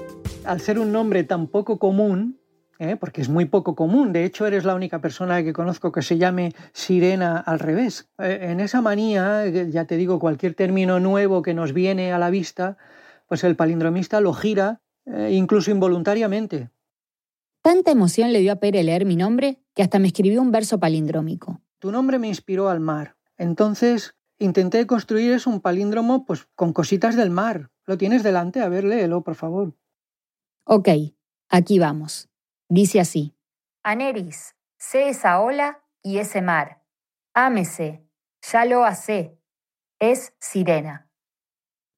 [0.46, 2.39] Al ser un nombre tan poco común,
[2.80, 2.96] ¿eh?
[2.96, 4.12] porque es muy poco común.
[4.14, 8.10] De hecho, eres la única persona que conozco que se llame sirena al revés.
[8.18, 12.18] Eh, en esa manía, eh, ya te digo, cualquier término nuevo que nos viene a
[12.18, 12.78] la vista,
[13.28, 14.82] pues el palindromista lo gira,
[15.30, 16.70] incluso involuntariamente.
[17.62, 20.80] Tanta emoción le dio a Pere leer mi nombre que hasta me escribió un verso
[20.80, 21.62] palindrómico.
[21.80, 23.16] Tu nombre me inspiró al mar.
[23.38, 27.70] Entonces intenté construir es un palíndromo pues, con cositas del mar.
[27.86, 28.62] ¿Lo tienes delante?
[28.62, 29.76] A ver, léelo, por favor.
[30.64, 30.90] Ok,
[31.50, 32.30] aquí vamos.
[32.70, 33.34] Dice así.
[33.84, 36.84] Aneris, sé esa ola y ese mar.
[37.34, 38.06] Ámese,
[38.42, 39.38] ya Loa sé.
[40.00, 41.10] Es sirena.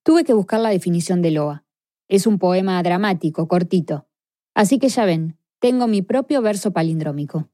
[0.04, 1.66] Tuve que buscar la definición de Loa.
[2.08, 4.08] Es un poema dramático, cortito.
[4.54, 7.50] Así que ya ven, tengo mi propio verso palindrómico.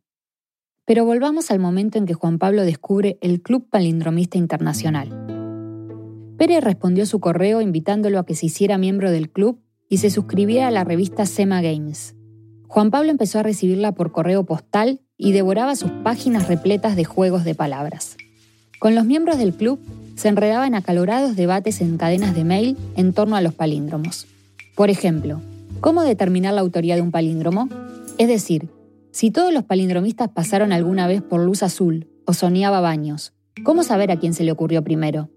[0.85, 5.09] Pero volvamos al momento en que Juan Pablo descubre el Club Palindromista Internacional.
[6.37, 10.67] Pérez respondió su correo invitándolo a que se hiciera miembro del club y se suscribiera
[10.67, 12.16] a la revista Sema Games.
[12.67, 17.43] Juan Pablo empezó a recibirla por correo postal y devoraba sus páginas repletas de juegos
[17.43, 18.17] de palabras.
[18.79, 19.79] Con los miembros del club
[20.15, 24.27] se enredaban acalorados debates en cadenas de mail en torno a los palíndromos.
[24.75, 25.41] Por ejemplo,
[25.79, 27.69] ¿cómo determinar la autoría de un palíndromo?
[28.17, 28.69] Es decir,
[29.11, 34.11] si todos los palindromistas pasaron alguna vez por Luz Azul o Soñaba Baños, ¿cómo saber
[34.11, 35.29] a quién se le ocurrió primero?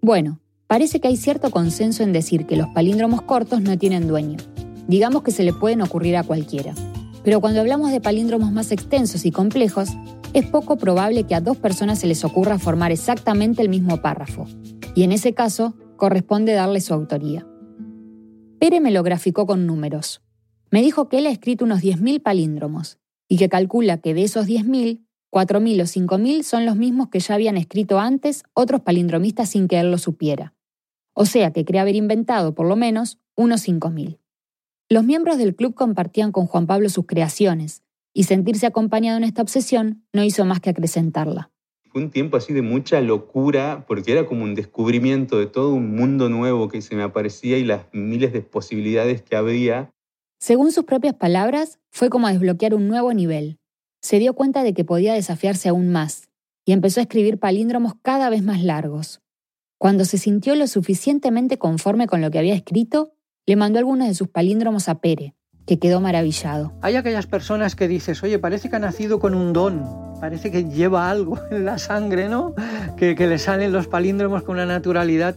[0.00, 4.38] Bueno, parece que hay cierto consenso en decir que los palíndromos cortos no tienen dueño,
[4.88, 6.74] digamos que se le pueden ocurrir a cualquiera.
[7.24, 9.90] Pero cuando hablamos de palíndromos más extensos y complejos,
[10.32, 14.46] es poco probable que a dos personas se les ocurra formar exactamente el mismo párrafo,
[14.94, 17.46] y en ese caso corresponde darle su autoría.
[18.58, 20.22] Pere me lo graficó con números.
[20.70, 24.46] Me dijo que él ha escrito unos 10.000 palíndromos, y que calcula que de esos
[24.46, 29.68] 10.000, 4.000 o 5.000 son los mismos que ya habían escrito antes otros palindromistas sin
[29.68, 30.54] que él lo supiera.
[31.14, 34.18] O sea que cree haber inventado, por lo menos, unos 5.000.
[34.92, 39.40] Los miembros del club compartían con Juan Pablo sus creaciones, y sentirse acompañado en esta
[39.40, 41.50] obsesión no hizo más que acrecentarla.
[41.90, 45.96] Fue un tiempo así de mucha locura, porque era como un descubrimiento de todo un
[45.96, 49.90] mundo nuevo que se me aparecía y las miles de posibilidades que había.
[50.38, 53.56] Según sus propias palabras, fue como desbloquear un nuevo nivel.
[54.02, 56.28] Se dio cuenta de que podía desafiarse aún más,
[56.66, 59.22] y empezó a escribir palíndromos cada vez más largos.
[59.78, 63.14] Cuando se sintió lo suficientemente conforme con lo que había escrito,
[63.46, 65.34] le mandó algunos de sus palíndromos a Pere,
[65.66, 66.72] que quedó maravillado.
[66.80, 69.84] Hay aquellas personas que dices, oye, parece que ha nacido con un don,
[70.20, 72.54] parece que lleva algo en la sangre, ¿no?
[72.96, 75.34] Que, le salen los palíndromos con una naturalidad.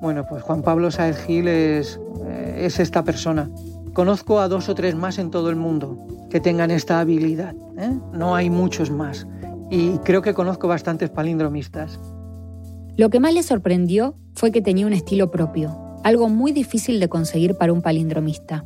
[0.00, 3.48] Bueno, pues Juan Pablo Saez Gil es, eh, es esta persona.
[3.92, 7.54] Conozco a dos o tres más en todo el mundo que tengan esta habilidad.
[7.78, 7.92] ¿eh?
[8.12, 9.28] No hay muchos más.
[9.70, 12.00] Y creo que conozco bastantes palindromistas.
[12.96, 17.08] Lo que más le sorprendió fue que tenía un estilo propio, algo muy difícil de
[17.08, 18.64] conseguir para un palindromista.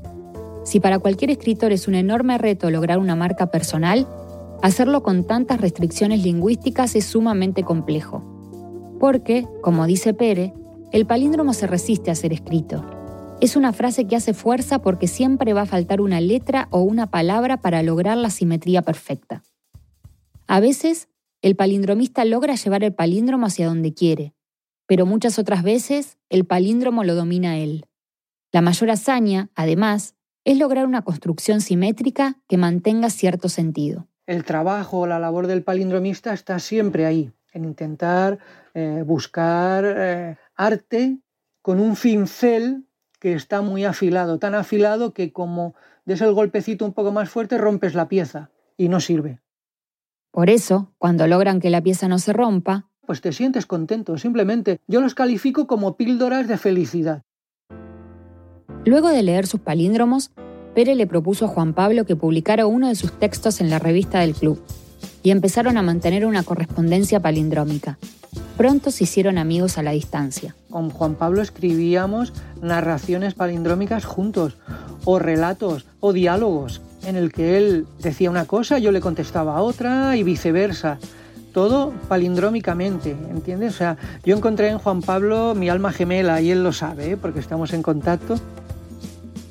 [0.64, 4.06] Si para cualquier escritor es un enorme reto lograr una marca personal,
[4.60, 8.24] hacerlo con tantas restricciones lingüísticas es sumamente complejo.
[8.98, 10.52] Porque, como dice Pere,
[10.90, 12.84] el palíndromo se resiste a ser escrito.
[13.40, 17.06] Es una frase que hace fuerza porque siempre va a faltar una letra o una
[17.06, 19.44] palabra para lograr la simetría perfecta.
[20.48, 21.08] A veces,
[21.40, 24.34] el palindromista logra llevar el palíndromo hacia donde quiere,
[24.88, 27.84] pero muchas otras veces el palíndromo lo domina él.
[28.50, 34.08] La mayor hazaña, además, es lograr una construcción simétrica que mantenga cierto sentido.
[34.26, 38.38] El trabajo o la labor del palindromista está siempre ahí, en intentar
[38.72, 41.18] eh, buscar eh, arte
[41.60, 42.86] con un cincel
[43.20, 45.74] que está muy afilado, tan afilado que como
[46.06, 49.40] des el golpecito un poco más fuerte rompes la pieza y no sirve.
[50.30, 54.80] Por eso, cuando logran que la pieza no se rompa, pues te sientes contento, simplemente.
[54.86, 57.22] Yo los califico como píldoras de felicidad.
[58.84, 60.30] Luego de leer sus palíndromos,
[60.74, 64.20] Pere le propuso a Juan Pablo que publicara uno de sus textos en la revista
[64.20, 64.62] del club,
[65.22, 67.98] y empezaron a mantener una correspondencia palindrómica.
[68.58, 70.54] Pronto se hicieron amigos a la distancia.
[70.68, 74.58] Con Juan Pablo escribíamos narraciones palindrómicas juntos,
[75.06, 80.14] o relatos, o diálogos, en el que él decía una cosa, yo le contestaba otra
[80.18, 80.98] y viceversa.
[81.52, 83.74] Todo palindrómicamente, ¿entiendes?
[83.74, 87.16] O sea, yo encontré en Juan Pablo mi alma gemela y él lo sabe, ¿eh?
[87.16, 88.36] porque estamos en contacto.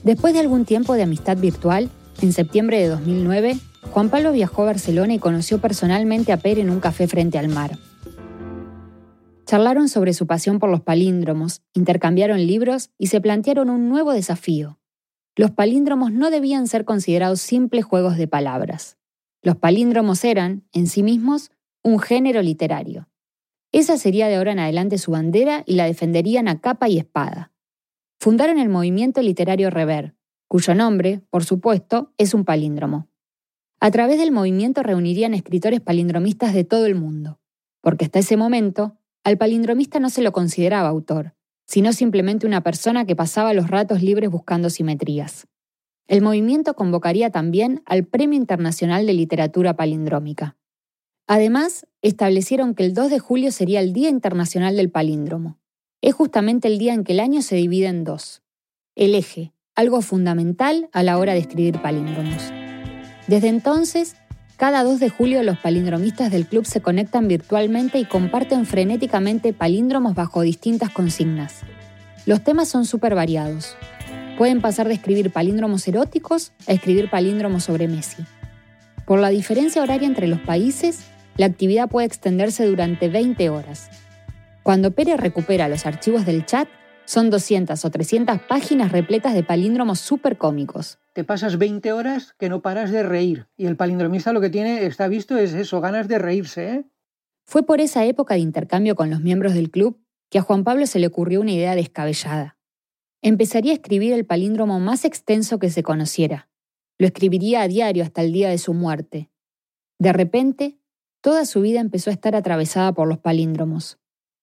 [0.03, 1.89] Después de algún tiempo de amistad virtual,
[2.21, 3.57] en septiembre de 2009,
[3.91, 7.49] Juan Pablo viajó a Barcelona y conoció personalmente a Pere en un café frente al
[7.49, 7.77] mar.
[9.45, 14.77] Charlaron sobre su pasión por los palíndromos, intercambiaron libros y se plantearon un nuevo desafío.
[15.37, 18.97] Los palíndromos no debían ser considerados simples juegos de palabras.
[19.41, 21.51] Los palíndromos eran, en sí mismos,
[21.87, 23.07] un género literario.
[23.71, 27.53] Esa sería de ahora en adelante su bandera y la defenderían a capa y espada.
[28.19, 30.13] Fundaron el movimiento literario Rever,
[30.49, 33.07] cuyo nombre, por supuesto, es un palíndromo.
[33.79, 37.39] A través del movimiento reunirían escritores palindromistas de todo el mundo,
[37.79, 41.35] porque hasta ese momento al palindromista no se lo consideraba autor,
[41.67, 45.47] sino simplemente una persona que pasaba los ratos libres buscando simetrías.
[46.09, 50.57] El movimiento convocaría también al Premio Internacional de Literatura Palindrómica.
[51.27, 55.59] Además, establecieron que el 2 de julio sería el Día Internacional del Palíndromo.
[56.01, 58.43] Es justamente el día en que el año se divide en dos.
[58.95, 62.53] El eje, algo fundamental a la hora de escribir palíndromos.
[63.27, 64.15] Desde entonces,
[64.55, 70.15] cada 2 de julio los palindromistas del club se conectan virtualmente y comparten frenéticamente palíndromos
[70.15, 71.61] bajo distintas consignas.
[72.25, 73.75] Los temas son súper variados.
[74.37, 78.23] Pueden pasar de escribir palíndromos eróticos a escribir palíndromos sobre Messi.
[79.05, 81.05] Por la diferencia horaria entre los países,
[81.37, 83.89] la actividad puede extenderse durante 20 horas.
[84.63, 86.67] Cuando Pérez recupera los archivos del chat,
[87.05, 90.99] son 200 o 300 páginas repletas de palíndromos súper cómicos.
[91.13, 93.47] Te pasas 20 horas que no paras de reír.
[93.55, 96.69] Y el palindromista lo que tiene, está visto, es eso, ganas de reírse.
[96.69, 96.85] ¿eh?
[97.45, 100.85] Fue por esa época de intercambio con los miembros del club que a Juan Pablo
[100.85, 102.57] se le ocurrió una idea descabellada.
[103.21, 106.49] Empezaría a escribir el palíndromo más extenso que se conociera.
[106.97, 109.29] Lo escribiría a diario hasta el día de su muerte.
[109.97, 110.77] De repente,
[111.21, 113.97] toda su vida empezó a estar atravesada por los palíndromos.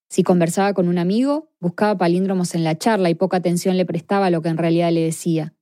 [0.08, 4.26] Si conversaba con un amigo, buscaba palíndromos en la charla y poca atención le prestaba
[4.26, 5.54] a lo que en realidad le decía.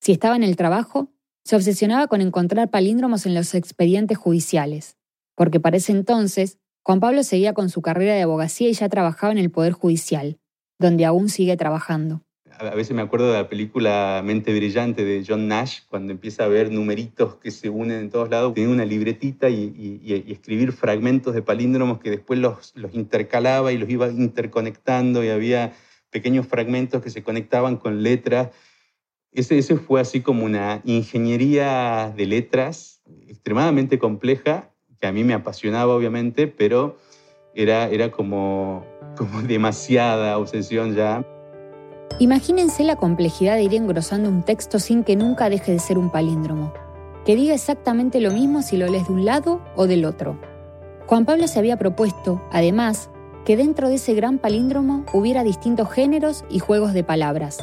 [0.00, 1.12] Si estaba en el trabajo,
[1.44, 4.96] se obsesionaba con encontrar palíndromos en los expedientes judiciales,
[5.34, 9.32] porque para ese entonces Juan Pablo seguía con su carrera de abogacía y ya trabajaba
[9.32, 10.38] en el Poder Judicial,
[10.78, 12.22] donde aún sigue trabajando
[12.58, 16.48] a veces me acuerdo de la película Mente Brillante de John Nash, cuando empieza a
[16.48, 18.54] ver numeritos que se unen en todos lados.
[18.54, 23.88] Tenía una libretita y, escribir fragmentos de palíndromos que después los, los, intercalaba y los
[23.88, 25.72] iba interconectando y había
[26.10, 28.50] pequeños fragmentos que se conectaban con letras.
[29.32, 35.34] Ese, ese fue así como una ingeniería de letras extremadamente compleja, que a mí me
[35.34, 36.98] apasionaba obviamente, pero
[37.54, 38.86] era, era como,
[39.16, 41.26] como demasiada obsesión ya.
[42.20, 46.10] Imagínense la complejidad de ir engrosando un texto sin que nunca deje de ser un
[46.10, 46.72] palíndromo,
[47.24, 50.38] que diga exactamente lo mismo si lo lees de un lado o del otro.
[51.06, 53.10] Juan Pablo se había propuesto, además,
[53.44, 57.58] que dentro de ese gran palíndromo hubiera distintos géneros y juegos de palabras.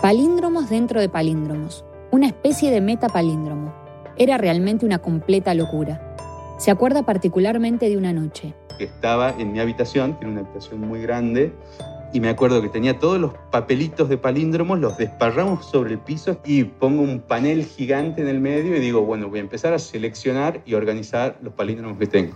[0.00, 3.74] Palíndromos dentro de palíndromos, una especie de metapalíndromo.
[4.16, 6.16] Era realmente una completa locura.
[6.58, 8.54] Se acuerda particularmente de una noche.
[8.78, 11.52] Estaba en mi habitación, era una habitación muy grande,
[12.16, 16.40] y me acuerdo que tenía todos los papelitos de palíndromos, los desparramos sobre el piso
[16.46, 19.78] y pongo un panel gigante en el medio y digo, bueno, voy a empezar a
[19.78, 22.34] seleccionar y organizar los palíndromos que tengo.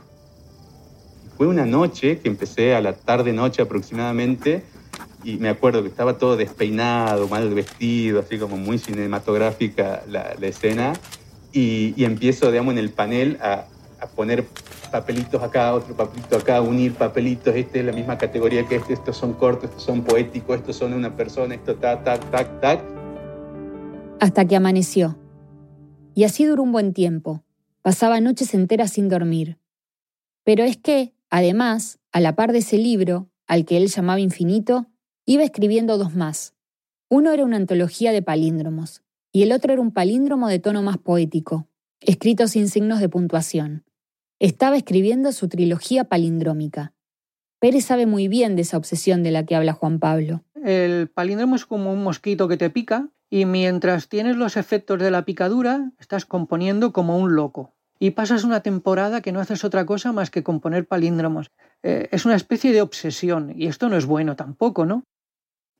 [1.34, 4.64] Fue una noche que empecé a la tarde-noche aproximadamente
[5.24, 10.92] y me acuerdo que estaba todo despeinado, mal vestido, así como muy cinematográfica la, escena
[11.54, 13.64] y, y, empiezo, digamos, en el panel a,
[14.00, 14.46] a poner
[14.90, 19.16] papelitos acá, otro papelito acá, unir papelitos, este es la misma categoría que este, estos
[19.16, 22.84] son cortos, estos son poéticos, estos son una persona, esto tac, tac, tac, tac.
[24.20, 25.18] Hasta que amaneció.
[26.14, 27.44] Y así duró un buen tiempo.
[27.82, 29.58] Pasaba noches enteras sin dormir.
[30.44, 34.86] Pero es que, además, a la par de ese libro, al que él llamaba infinito,
[35.24, 36.54] iba escribiendo dos más.
[37.08, 40.98] Uno era una antología de palíndromos, y el otro era un palíndromo de tono más
[40.98, 41.68] poético,
[42.00, 43.84] escrito sin signos de puntuación.
[44.40, 46.94] Estaba escribiendo su trilogía palindrómica.
[47.58, 50.44] Pérez sabe muy bien de esa obsesión de la que habla Juan Pablo.
[50.54, 55.10] El palíndromo es como un mosquito que te pica y mientras tienes los efectos de
[55.10, 57.74] la picadura, estás componiendo como un loco.
[57.98, 61.50] Y pasas una temporada que no haces otra cosa más que componer palíndromos.
[61.82, 65.04] Eh, es una especie de obsesión y esto no es bueno tampoco, ¿no?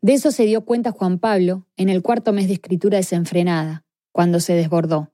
[0.02, 4.38] De eso se dio cuenta Juan Pablo en el cuarto mes de escritura desenfrenada, cuando
[4.38, 5.08] se desbordó.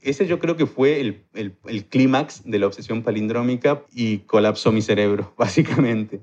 [0.00, 4.82] Ese yo creo que fue el, el clímax de la obsesión palindrómica y colapsó mi
[4.82, 6.20] cerebro, básicamente.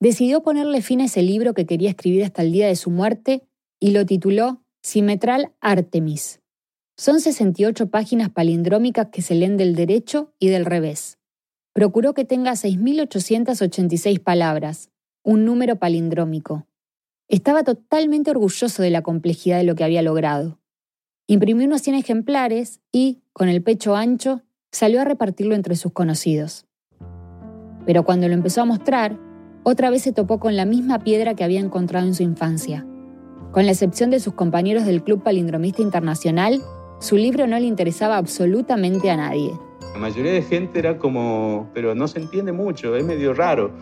[0.00, 3.42] Decidió ponerle fin a ese libro que quería escribir hasta el día de su muerte
[3.80, 6.40] y lo tituló Simetral Artemis.
[6.98, 11.18] Son 68 páginas palindrómicas que se leen del derecho y del revés.
[11.74, 14.90] Procuró que tenga 6.886 palabras,
[15.22, 16.66] un número palindrómico.
[17.28, 20.58] Estaba totalmente orgulloso de la complejidad de lo que había logrado.
[21.28, 26.66] Imprimió unos 100 ejemplares y, con el pecho ancho, salió a repartirlo entre sus conocidos.
[27.84, 29.18] Pero cuando lo empezó a mostrar,
[29.64, 32.86] otra vez se topó con la misma piedra que había encontrado en su infancia.
[33.50, 36.62] Con la excepción de sus compañeros del Club Palindromista Internacional,
[37.00, 39.50] su libro no le interesaba absolutamente a nadie.
[39.94, 43.72] La mayoría de gente era como, pero no se entiende mucho, es medio raro.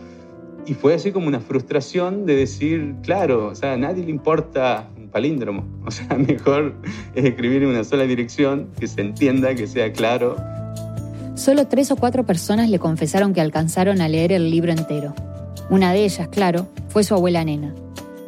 [0.65, 4.89] Y fue así como una frustración de decir, claro, o sea, a nadie le importa
[5.15, 5.65] palíndromo.
[5.87, 6.75] O sea, mejor
[7.15, 10.37] es escribir en una sola dirección, que se entienda, que sea claro.
[11.37, 15.15] Solo tres o cuatro personas le confesaron que alcanzaron a leer el libro entero.
[15.71, 17.75] Una de ellas, claro, fue su abuela nena.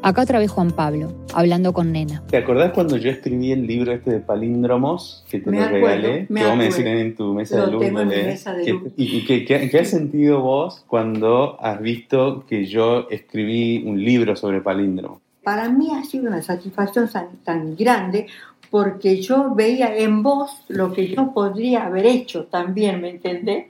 [0.07, 2.23] Acá otra vez Juan Pablo, hablando con Nena.
[2.29, 6.29] ¿Te acordás cuando yo escribí el libro este de palíndromos que te lo regalé?
[6.29, 8.93] que vos me decís en tu mesa de luz.
[8.97, 15.26] ¿Y, qué, has sentido vos cuando has visto que yo escribí un libro sobre palíndromos?
[15.47, 17.09] Para mí ha sido una satisfacción
[17.45, 18.27] tan, grande
[18.69, 23.67] porque yo veía en vos lo que yo podría haber hecho también, ¿me entendés?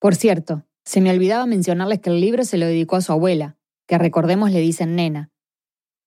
[0.00, 3.54] Por cierto, se me olvidaba mencionarles que el libro se lo dedicó a su abuela,
[3.86, 5.30] que recordemos le dicen nena.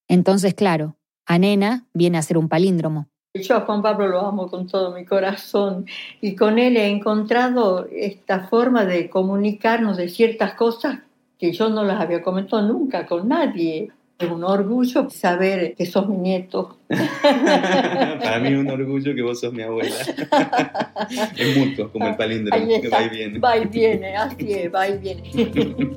[0.09, 3.07] Entonces, claro, a Nena viene a ser un palíndromo.
[3.33, 5.85] Yo a Juan Pablo lo amo con todo mi corazón
[6.19, 10.99] y con él he encontrado esta forma de comunicarnos de ciertas cosas
[11.39, 13.93] que yo no las había comentado nunca con nadie.
[14.21, 16.77] Es un orgullo saber que sos mi nieto.
[16.87, 19.95] Para mí es un orgullo que vos sos mi abuela.
[21.37, 23.39] es mutuo, como el palíndromo, que va y viene.
[23.39, 25.23] Va y viene, así es, va y viene.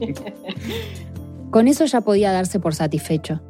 [1.51, 3.43] Con eso ya podía darse por satisfecho.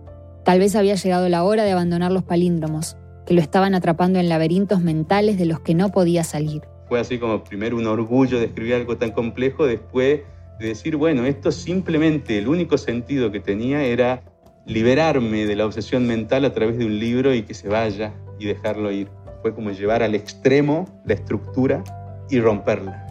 [0.44, 2.96] Tal vez había llegado la hora de abandonar los palíndromos,
[3.26, 6.62] que lo estaban atrapando en laberintos mentales de los que no podía salir.
[6.88, 10.22] Fue así como primero un orgullo de escribir algo tan complejo, después
[10.58, 14.22] de decir, bueno, esto simplemente el único sentido que tenía era
[14.66, 18.46] liberarme de la obsesión mental a través de un libro y que se vaya y
[18.46, 19.08] dejarlo ir.
[19.42, 21.84] Fue como llevar al extremo la estructura
[22.30, 23.06] y romperla,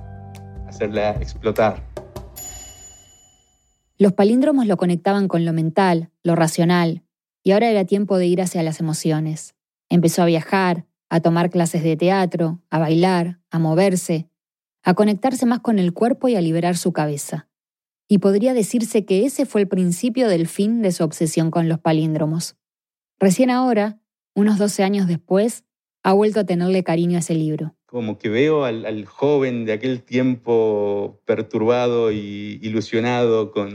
[0.67, 1.83] hacerla explotar.
[3.97, 7.03] Los palíndromos lo conectaban con lo mental, lo racional,
[7.43, 9.55] y ahora era tiempo de ir hacia las emociones.
[9.89, 14.27] Empezó a viajar, a tomar clases de teatro, a bailar, a moverse,
[14.81, 17.47] a conectarse más con el cuerpo y a liberar su cabeza.
[18.13, 21.79] Y podría decirse que ese fue el principio del fin de su obsesión con los
[21.79, 22.55] palíndromos.
[23.19, 23.99] Recién ahora,
[24.35, 25.63] unos 12 años después,
[26.03, 27.75] ha vuelto a tenerle cariño a ese libro.
[27.87, 33.73] Como que veo al, joven de aquel tiempo perturbado y ilusionado con,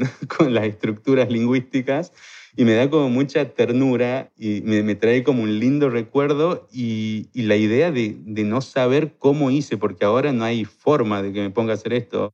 [0.54, 2.12] las estructuras lingüísticas
[2.56, 7.56] y me da como mucha ternura y me, trae como un lindo recuerdo y, la
[7.56, 11.50] idea de, de, no saber cómo hice, porque ahora no hay forma de que me
[11.50, 12.32] ponga a hacer esto.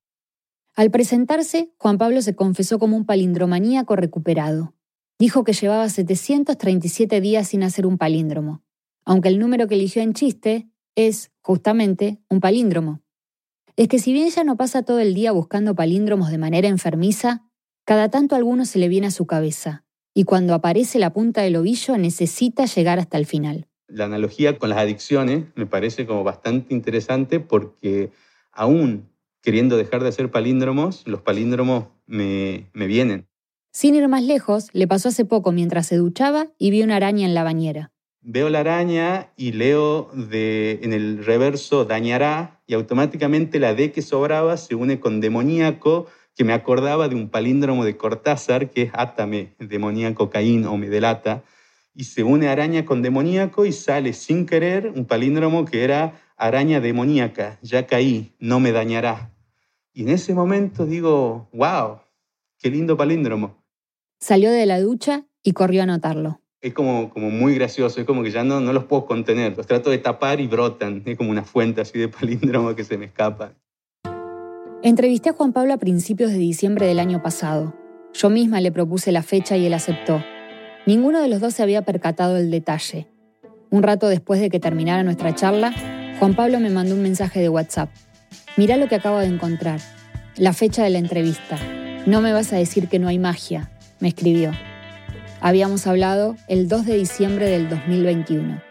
[0.76, 4.74] Al presentarse, Juan Pablo se confesó como un palindromaníaco recuperado.
[5.20, 8.64] Dijo que llevaba 737 días sin hacer un palíndromo,
[9.04, 13.02] aunque el número que eligió en chiste es, justamente, un palíndromo.
[13.76, 17.44] Es que si bien ya no pasa todo el día buscando palíndromos de manera enfermiza,
[17.84, 21.54] cada tanto alguno se le viene a su cabeza, y cuando aparece la punta del
[21.54, 23.68] ovillo necesita llegar hasta el final.
[23.86, 28.10] La analogía con las adicciones me parece como bastante interesante porque
[28.50, 29.13] aún
[29.44, 33.28] queriendo dejar de hacer palíndromos, los palíndromos me, me vienen.
[33.72, 37.26] Sin ir más lejos, le pasó hace poco mientras se duchaba y vio una araña
[37.26, 37.92] en la bañera.
[38.22, 44.00] Veo la araña y leo de, en el reverso dañará y automáticamente la D que
[44.00, 48.90] sobraba se une con demoníaco, que me acordaba de un palíndromo de Cortázar, que es
[48.94, 51.42] átame, demoníaco Caín o me delata,
[51.94, 56.80] y se une araña con demoníaco y sale sin querer un palíndromo que era araña
[56.80, 59.33] demoníaca, ya caí, no me dañará.
[59.96, 62.00] Y en ese momento digo, wow,
[62.58, 63.62] qué lindo palíndromo.
[64.18, 66.40] Salió de la ducha y corrió a anotarlo.
[66.60, 69.68] Es como, como muy gracioso, es como que ya no, no los puedo contener, los
[69.68, 73.04] trato de tapar y brotan, es como una fuente así de palíndromo que se me
[73.06, 73.54] escapa.
[74.82, 77.72] Entrevisté a Juan Pablo a principios de diciembre del año pasado.
[78.12, 80.22] Yo misma le propuse la fecha y él aceptó.
[80.86, 83.06] Ninguno de los dos se había percatado del detalle.
[83.70, 85.72] Un rato después de que terminara nuestra charla,
[86.18, 87.90] Juan Pablo me mandó un mensaje de WhatsApp.
[88.56, 89.80] Mirá lo que acabo de encontrar.
[90.36, 91.58] La fecha de la entrevista.
[92.06, 94.52] No me vas a decir que no hay magia, me escribió.
[95.40, 98.62] Habíamos hablado el 2 de diciembre del 2021,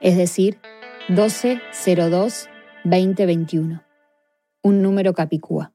[0.00, 0.60] es decir,
[1.08, 3.82] 1202-2021.
[4.62, 5.73] Un número capicúa.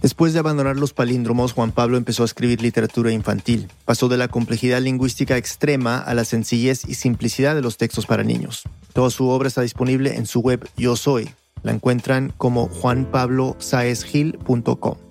[0.00, 3.68] Después de abandonar los palíndromos, Juan Pablo empezó a escribir literatura infantil.
[3.84, 8.24] Pasó de la complejidad lingüística extrema a la sencillez y simplicidad de los textos para
[8.24, 8.62] niños.
[8.94, 11.28] Toda su obra está disponible en su web Yo Soy.
[11.62, 15.09] La encuentran como juanpablosaesgil.com.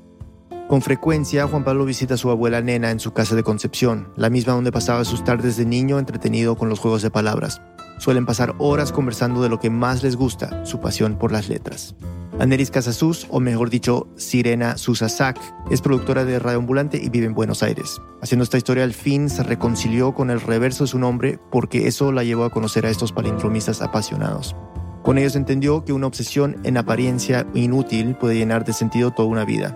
[0.70, 4.30] Con frecuencia, Juan Pablo visita a su abuela nena en su casa de Concepción, la
[4.30, 7.60] misma donde pasaba sus tardes de niño entretenido con los juegos de palabras.
[7.98, 11.96] Suelen pasar horas conversando de lo que más les gusta, su pasión por las letras.
[12.38, 15.40] Aneris Casasus, o mejor dicho, Sirena Susasak,
[15.72, 18.00] es productora de Radio Ambulante y vive en Buenos Aires.
[18.22, 22.12] Haciendo esta historia al fin se reconcilió con el reverso de su nombre porque eso
[22.12, 24.56] la llevó a conocer a estos palindromistas apasionados.
[25.02, 29.46] Con ellos entendió que una obsesión en apariencia inútil puede llenar de sentido toda una
[29.46, 29.76] vida.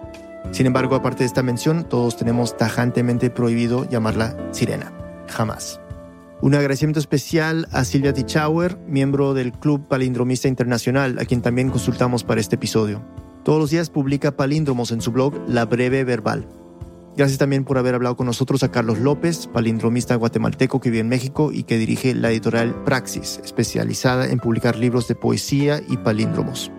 [0.51, 4.93] Sin embargo, aparte de esta mención, todos tenemos tajantemente prohibido llamarla Sirena.
[5.27, 5.79] Jamás.
[6.41, 12.25] Un agradecimiento especial a Silvia Tichauer, miembro del Club Palindromista Internacional, a quien también consultamos
[12.25, 13.01] para este episodio.
[13.43, 16.47] Todos los días publica palíndromos en su blog La Breve Verbal.
[17.15, 21.09] Gracias también por haber hablado con nosotros a Carlos López, palindromista guatemalteco que vive en
[21.09, 26.71] México y que dirige la editorial Praxis, especializada en publicar libros de poesía y palíndromos.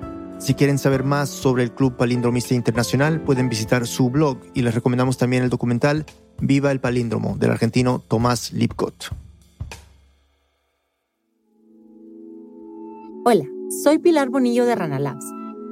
[0.44, 4.74] Si quieren saber más sobre el Club Palindromista Internacional, pueden visitar su blog y les
[4.74, 6.04] recomendamos también el documental
[6.38, 9.06] Viva el Palíndromo del argentino Tomás Lipcott.
[13.24, 13.46] Hola,
[13.82, 15.24] soy Pilar Bonillo de Rana Labs.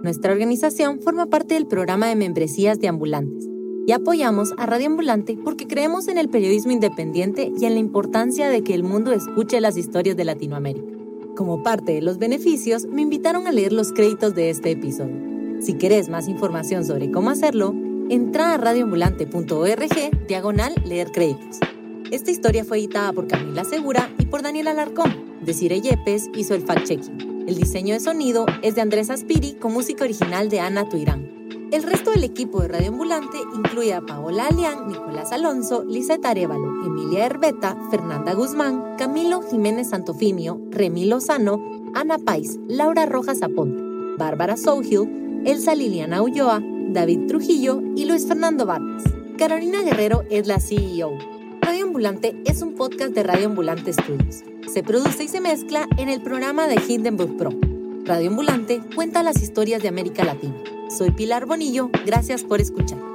[0.02, 3.46] Nuestra organización forma parte del programa de membresías de ambulantes
[3.86, 8.48] y apoyamos a Radio Ambulante porque creemos en el periodismo independiente y en la importancia
[8.48, 10.91] de que el mundo escuche las historias de Latinoamérica.
[11.36, 15.16] Como parte de los beneficios, me invitaron a leer los créditos de este episodio.
[15.60, 17.74] Si querés más información sobre cómo hacerlo,
[18.10, 21.58] entra a radioambulante.org diagonal leer créditos.
[22.10, 25.40] Esta historia fue editada por Camila Segura y por Daniel Alarcón.
[25.40, 27.48] Desiree Yepes hizo el fact-checking.
[27.48, 31.30] El diseño de sonido es de Andrés Aspiri con música original de Ana Tuirán.
[31.72, 36.84] El resto del equipo de Radio Ambulante incluye a Paola Alián, Nicolás Alonso, Lizeth Arevalo,
[36.84, 41.62] Emilia Herbeta, Fernanda Guzmán, Camilo Jiménez Santofimio, Remy Lozano,
[41.94, 43.82] Ana Pais, Laura Rojas Aponte,
[44.18, 46.60] Bárbara Souhill, Elsa Liliana Ulloa,
[46.90, 49.04] David Trujillo y Luis Fernando Vargas.
[49.38, 51.16] Carolina Guerrero es la CEO.
[51.62, 54.44] Radio Ambulante es un podcast de Radio Ambulante Studios.
[54.70, 57.48] Se produce y se mezcla en el programa de Hindenburg Pro.
[58.04, 60.62] Radio Ambulante cuenta las historias de América Latina.
[60.96, 63.11] Soy Pilar Bonillo, gracias por escuchar.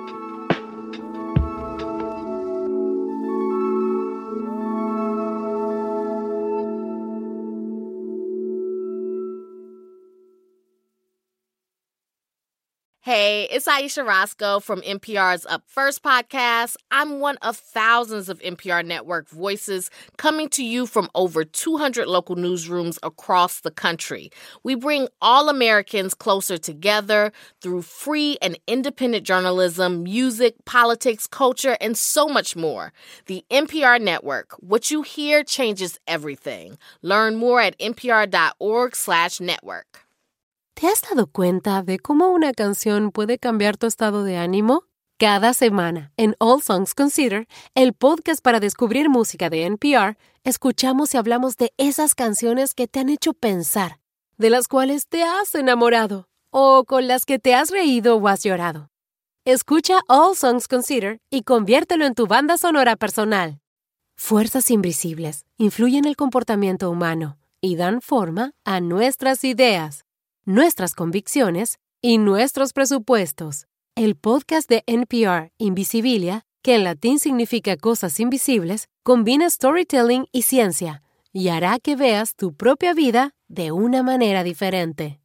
[13.07, 16.75] Hey, it's Aisha Roscoe from NPR's Up First podcast.
[16.91, 22.35] I'm one of thousands of NPR network voices coming to you from over 200 local
[22.35, 24.29] newsrooms across the country.
[24.61, 27.31] We bring all Americans closer together
[27.61, 32.91] through free and independent journalism, music, politics, culture, and so much more.
[33.27, 36.77] The NPR network, what you hear changes everything.
[37.01, 40.06] Learn more at npr.org/network.
[40.79, 44.83] ¿Te has dado cuenta de cómo una canción puede cambiar tu estado de ánimo?
[45.17, 51.17] Cada semana, en All Songs Consider, el podcast para descubrir música de NPR, escuchamos y
[51.17, 53.99] hablamos de esas canciones que te han hecho pensar,
[54.37, 58.43] de las cuales te has enamorado o con las que te has reído o has
[58.43, 58.91] llorado.
[59.45, 63.61] Escucha All Songs Consider y conviértelo en tu banda sonora personal.
[64.15, 70.03] Fuerzas invisibles influyen el comportamiento humano y dan forma a nuestras ideas
[70.47, 73.67] nuestras convicciones y nuestros presupuestos.
[73.95, 81.03] El podcast de NPR Invisibilia, que en latín significa cosas invisibles, combina storytelling y ciencia
[81.33, 85.19] y hará que veas tu propia vida de una manera diferente.